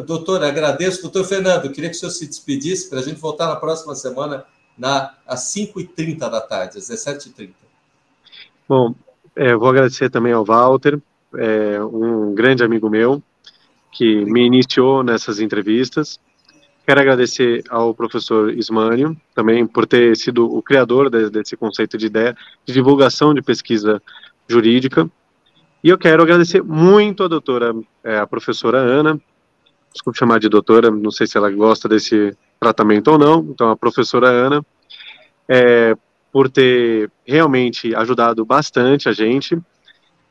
Doutor, 0.06 0.44
agradeço. 0.44 1.02
Doutor 1.02 1.26
Fernando, 1.26 1.72
queria 1.72 1.90
que 1.90 1.96
o 1.96 2.00
senhor 2.00 2.12
se 2.12 2.26
despedisse 2.26 2.90
para 2.90 3.00
a 3.00 3.02
gente 3.04 3.20
voltar 3.20 3.48
na 3.48 3.56
próxima 3.56 3.94
semana 3.94 4.46
na, 4.78 5.14
às 5.28 5.54
5h30 5.54 6.18
da 6.18 6.42
tarde, 6.42 6.78
às 6.78 6.90
17h30. 6.90 7.52
Bom, 8.68 8.96
é, 9.36 9.56
vou 9.56 9.70
agradecer 9.70 10.10
também 10.10 10.34
ao 10.34 10.46
Walter, 10.46 11.00
é, 11.36 11.84
um 11.84 12.34
grande 12.34 12.64
amigo 12.64 12.90
meu, 12.90 13.22
que 13.92 14.26
me 14.26 14.46
iniciou 14.46 15.04
nessas 15.04 15.40
entrevistas. 15.40 16.20
Quero 16.86 17.00
agradecer 17.00 17.64
ao 17.70 17.94
professor 17.94 18.52
Ismânio, 18.52 19.16
também 19.36 19.66
por 19.68 19.86
ter 19.86 20.16
sido 20.18 20.46
o 20.46 20.62
criador 20.62 21.10
de, 21.10 21.30
desse 21.30 21.56
conceito 21.56 21.98
de 21.98 22.08
ideia 22.08 22.36
de 22.66 22.74
divulgação 22.74 23.34
de 23.34 23.42
pesquisa 23.42 24.02
jurídica. 24.48 25.10
E 25.84 25.90
eu 25.90 25.98
quero 25.98 26.24
agradecer 26.24 26.64
muito 26.64 27.24
a 27.24 27.28
doutora, 27.28 27.76
é, 28.04 28.18
a 28.18 28.26
professora 28.26 28.78
Ana, 28.78 29.20
desculpe 29.92 30.18
chamar 30.18 30.40
de 30.40 30.48
doutora, 30.48 30.90
não 30.90 31.12
sei 31.12 31.28
se 31.28 31.38
ela 31.38 31.52
gosta 31.52 31.90
desse 31.90 32.36
tratamento 32.58 33.10
ou 33.10 33.18
não, 33.18 33.42
então 33.50 33.70
a 33.70 33.76
professora 33.76 34.30
Ana, 34.30 34.66
é, 35.48 35.94
por 36.32 36.50
ter 36.50 37.12
realmente 37.26 37.94
ajudado 37.96 38.46
bastante 38.46 39.10
a 39.10 39.12
gente, 39.12 39.60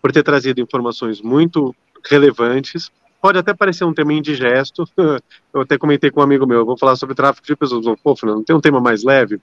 por 0.01 0.11
ter 0.11 0.23
trazido 0.23 0.61
informações 0.61 1.21
muito 1.21 1.75
relevantes. 2.09 2.91
Pode 3.21 3.39
até 3.39 3.53
parecer 3.53 3.85
um 3.85 3.93
tema 3.93 4.15
indigesto, 4.15 4.89
eu 5.53 5.61
até 5.61 5.77
comentei 5.77 6.11
com 6.11 6.21
um 6.21 6.25
amigo 6.25 6.47
meu, 6.47 6.61
eu 6.61 6.67
vou 6.67 6.79
falar 6.79 6.97
sobre 6.97 7.15
tráfico 7.15 7.47
de 7.47 7.55
pessoas, 7.55 7.85
pô, 8.03 8.17
não 8.23 8.43
tem 8.43 8.57
um 8.57 8.61
tema 8.61 8.81
mais 8.81 9.05
leve? 9.05 9.39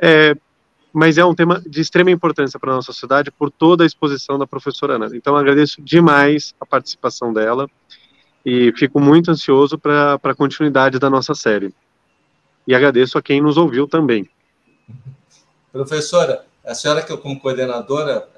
É, 0.00 0.34
mas 0.92 1.18
é 1.18 1.24
um 1.24 1.34
tema 1.34 1.62
de 1.66 1.80
extrema 1.80 2.10
importância 2.10 2.58
para 2.58 2.72
a 2.72 2.74
nossa 2.76 2.92
sociedade 2.92 3.30
por 3.30 3.50
toda 3.50 3.84
a 3.84 3.86
exposição 3.86 4.38
da 4.38 4.46
professora 4.46 4.94
Ana. 4.94 5.08
Então, 5.14 5.36
agradeço 5.36 5.80
demais 5.80 6.54
a 6.60 6.66
participação 6.66 7.32
dela 7.32 7.68
e 8.44 8.72
fico 8.76 9.00
muito 9.00 9.30
ansioso 9.30 9.78
para 9.78 10.18
a 10.22 10.34
continuidade 10.34 10.98
da 10.98 11.08
nossa 11.08 11.34
série. 11.34 11.72
E 12.66 12.74
agradeço 12.74 13.16
a 13.16 13.22
quem 13.22 13.40
nos 13.40 13.56
ouviu 13.56 13.88
também. 13.88 14.28
Professora, 15.72 16.44
a 16.64 16.74
senhora 16.74 17.02
que 17.02 17.16
como 17.16 17.40
coordenadora 17.40 18.28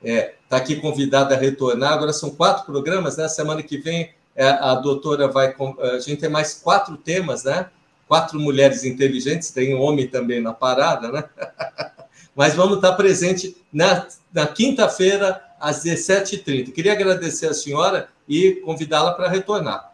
está 0.00 0.10
é, 0.10 0.34
tá 0.48 0.56
aqui 0.58 0.76
convidada 0.76 1.34
a 1.34 1.38
retornar. 1.38 1.92
Agora 1.92 2.12
são 2.12 2.30
quatro 2.30 2.64
programas, 2.64 3.16
né? 3.16 3.26
Semana 3.28 3.62
que 3.62 3.78
vem 3.78 4.10
é, 4.36 4.48
a 4.48 4.74
doutora 4.74 5.28
vai. 5.28 5.54
A 5.80 5.98
gente 5.98 6.20
tem 6.20 6.30
mais 6.30 6.54
quatro 6.54 6.96
temas, 6.96 7.44
né? 7.44 7.68
Quatro 8.06 8.38
mulheres 8.38 8.84
inteligentes, 8.84 9.50
tem 9.50 9.74
um 9.74 9.80
homem 9.80 10.06
também 10.06 10.40
na 10.40 10.52
parada, 10.52 11.10
né? 11.10 11.24
mas 12.34 12.54
vamos 12.54 12.76
estar 12.76 12.92
presente 12.94 13.56
na, 13.72 14.06
na 14.32 14.46
quinta-feira, 14.46 15.42
às 15.60 15.84
17h30. 15.84 16.72
Queria 16.72 16.92
agradecer 16.92 17.46
a 17.46 17.54
senhora 17.54 18.08
e 18.28 18.56
convidá-la 18.64 19.12
para 19.12 19.28
retornar. 19.28 19.92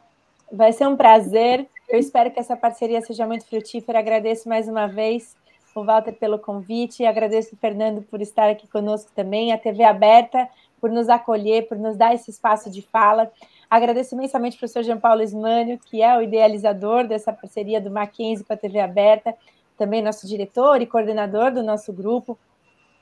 Vai 0.50 0.72
ser 0.72 0.88
um 0.88 0.96
prazer. 0.96 1.66
Eu 1.88 1.98
espero 1.98 2.30
que 2.30 2.40
essa 2.40 2.56
parceria 2.56 3.00
seja 3.02 3.26
muito 3.26 3.46
frutífera. 3.46 3.98
Agradeço 3.98 4.48
mais 4.48 4.68
uma 4.68 4.86
vez 4.86 5.36
o 5.74 5.84
Walter 5.84 6.12
pelo 6.12 6.38
convite, 6.38 7.06
agradeço 7.06 7.54
o 7.54 7.58
Fernando 7.58 8.02
por 8.02 8.20
estar 8.20 8.50
aqui 8.50 8.66
conosco 8.66 9.10
também, 9.14 9.52
a 9.52 9.58
TV 9.58 9.84
aberta 9.84 10.48
por 10.80 10.90
nos 10.90 11.08
acolher, 11.08 11.68
por 11.68 11.78
nos 11.78 11.96
dar 11.96 12.14
esse 12.14 12.30
espaço 12.30 12.70
de 12.70 12.82
fala. 12.82 13.30
Agradeço 13.68 14.14
imensamente 14.14 14.54
ao 14.54 14.60
professor 14.60 14.82
Jean 14.82 14.98
Paulo 14.98 15.22
Ismânio, 15.22 15.78
que 15.78 16.02
é 16.02 16.16
o 16.16 16.22
idealizador 16.22 17.06
dessa 17.06 17.32
parceria 17.32 17.80
do 17.80 17.90
Mackenzie 17.90 18.44
com 18.44 18.52
a 18.52 18.56
TV 18.56 18.80
aberta 18.80 19.36
também 19.80 20.02
nosso 20.02 20.26
diretor 20.26 20.82
e 20.82 20.86
coordenador 20.86 21.50
do 21.50 21.62
nosso 21.62 21.90
grupo, 21.90 22.38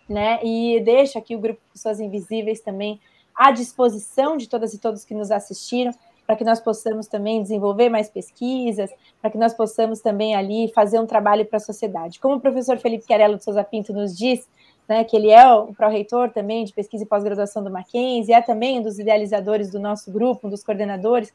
né? 0.09 0.39
E 0.45 0.79
deixa 0.79 1.19
aqui 1.19 1.35
o 1.35 1.41
grupo 1.41 1.61
Pessoas 1.73 1.99
Invisíveis 1.99 2.61
também 2.61 3.01
à 3.35 3.51
disposição 3.51 4.37
de 4.37 4.49
todas 4.49 4.73
e 4.73 4.79
todos 4.79 5.05
que 5.05 5.13
nos 5.13 5.33
assistiram, 5.33 5.93
para 6.25 6.37
que 6.37 6.45
nós 6.45 6.61
possamos 6.61 7.09
também 7.09 7.43
desenvolver 7.43 7.89
mais 7.89 8.09
pesquisas, 8.09 8.91
para 9.21 9.29
que 9.29 9.37
nós 9.37 9.55
possamos 9.55 10.01
também 10.01 10.37
ali 10.37 10.71
fazer 10.73 11.01
um 11.01 11.07
trabalho 11.07 11.45
para 11.45 11.57
a 11.57 11.61
sociedade. 11.61 12.21
Como 12.21 12.37
o 12.37 12.41
professor 12.41 12.79
Felipe 12.79 13.07
Chiarello 13.07 13.39
de 13.39 13.43
Souza 13.43 13.65
Pinto 13.65 13.93
nos 13.93 14.17
diz, 14.17 14.49
né, 14.89 15.03
que 15.03 15.17
ele 15.17 15.31
é 15.31 15.53
o 15.53 15.75
pró-reitor 15.75 16.31
também 16.31 16.65
de 16.65 16.73
pesquisa 16.73 17.03
e 17.03 17.07
pós-graduação 17.07 17.65
do 17.65 17.71
Mackenzie, 17.71 18.33
é 18.33 18.41
também 18.41 18.79
um 18.79 18.83
dos 18.83 19.01
idealizadores 19.01 19.69
do 19.69 19.81
nosso 19.81 20.13
grupo, 20.13 20.47
um 20.47 20.51
dos 20.51 20.63
coordenadores, 20.63 21.33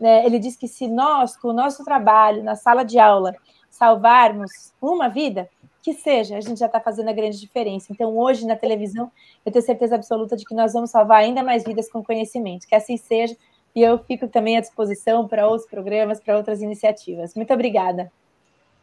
né, 0.00 0.26
ele 0.26 0.38
diz 0.40 0.56
que 0.56 0.66
se 0.66 0.88
nós, 0.88 1.36
com 1.36 1.48
o 1.48 1.52
nosso 1.52 1.84
trabalho 1.84 2.42
na 2.42 2.56
sala 2.56 2.82
de 2.82 2.98
aula, 2.98 3.34
salvarmos 3.70 4.72
uma 4.80 5.08
vida, 5.08 5.48
que 5.82 5.94
seja, 5.94 6.36
a 6.36 6.40
gente 6.40 6.58
já 6.58 6.66
está 6.66 6.80
fazendo 6.80 7.08
a 7.08 7.12
grande 7.12 7.40
diferença. 7.40 7.86
Então, 7.90 8.16
hoje 8.16 8.46
na 8.46 8.56
televisão, 8.56 9.10
eu 9.46 9.50
tenho 9.50 9.64
certeza 9.64 9.94
absoluta 9.94 10.36
de 10.36 10.44
que 10.44 10.54
nós 10.54 10.72
vamos 10.72 10.90
salvar 10.90 11.22
ainda 11.22 11.42
mais 11.42 11.64
vidas 11.64 11.90
com 11.90 12.04
conhecimento. 12.04 12.66
Que 12.66 12.74
assim 12.74 12.96
seja. 12.96 13.34
E 13.74 13.82
eu 13.82 13.98
fico 13.98 14.28
também 14.28 14.58
à 14.58 14.60
disposição 14.60 15.26
para 15.26 15.46
outros 15.46 15.68
programas, 15.68 16.20
para 16.20 16.36
outras 16.36 16.60
iniciativas. 16.60 17.34
Muito 17.34 17.52
obrigada. 17.54 18.12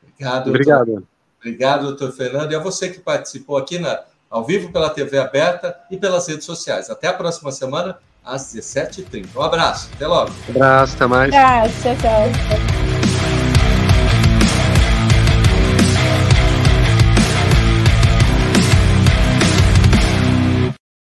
Obrigado. 0.02 0.50
Obrigado. 0.50 0.86
Doutor. 0.86 1.08
Obrigado, 1.40 1.84
doutor 1.84 2.12
Fernando. 2.12 2.52
E 2.52 2.56
a 2.56 2.60
você 2.60 2.90
que 2.90 3.00
participou 3.00 3.58
aqui 3.58 3.78
na, 3.78 4.04
ao 4.30 4.44
vivo 4.44 4.72
pela 4.72 4.90
TV 4.90 5.20
aberta 5.20 5.78
e 5.92 5.98
pelas 5.98 6.28
redes 6.28 6.46
sociais. 6.46 6.90
Até 6.90 7.08
a 7.08 7.14
próxima 7.14 7.52
semana, 7.52 7.98
às 8.24 8.54
17h30. 8.54 9.28
Um 9.36 9.42
abraço, 9.42 9.90
até 9.94 10.08
logo. 10.08 10.32
Um 10.50 10.52
abraço, 10.52 10.96
até 10.96 11.08
mais. 11.08 11.32
Tchau, 11.32 11.68
tchau, 11.84 11.96
tchau. 11.96 12.76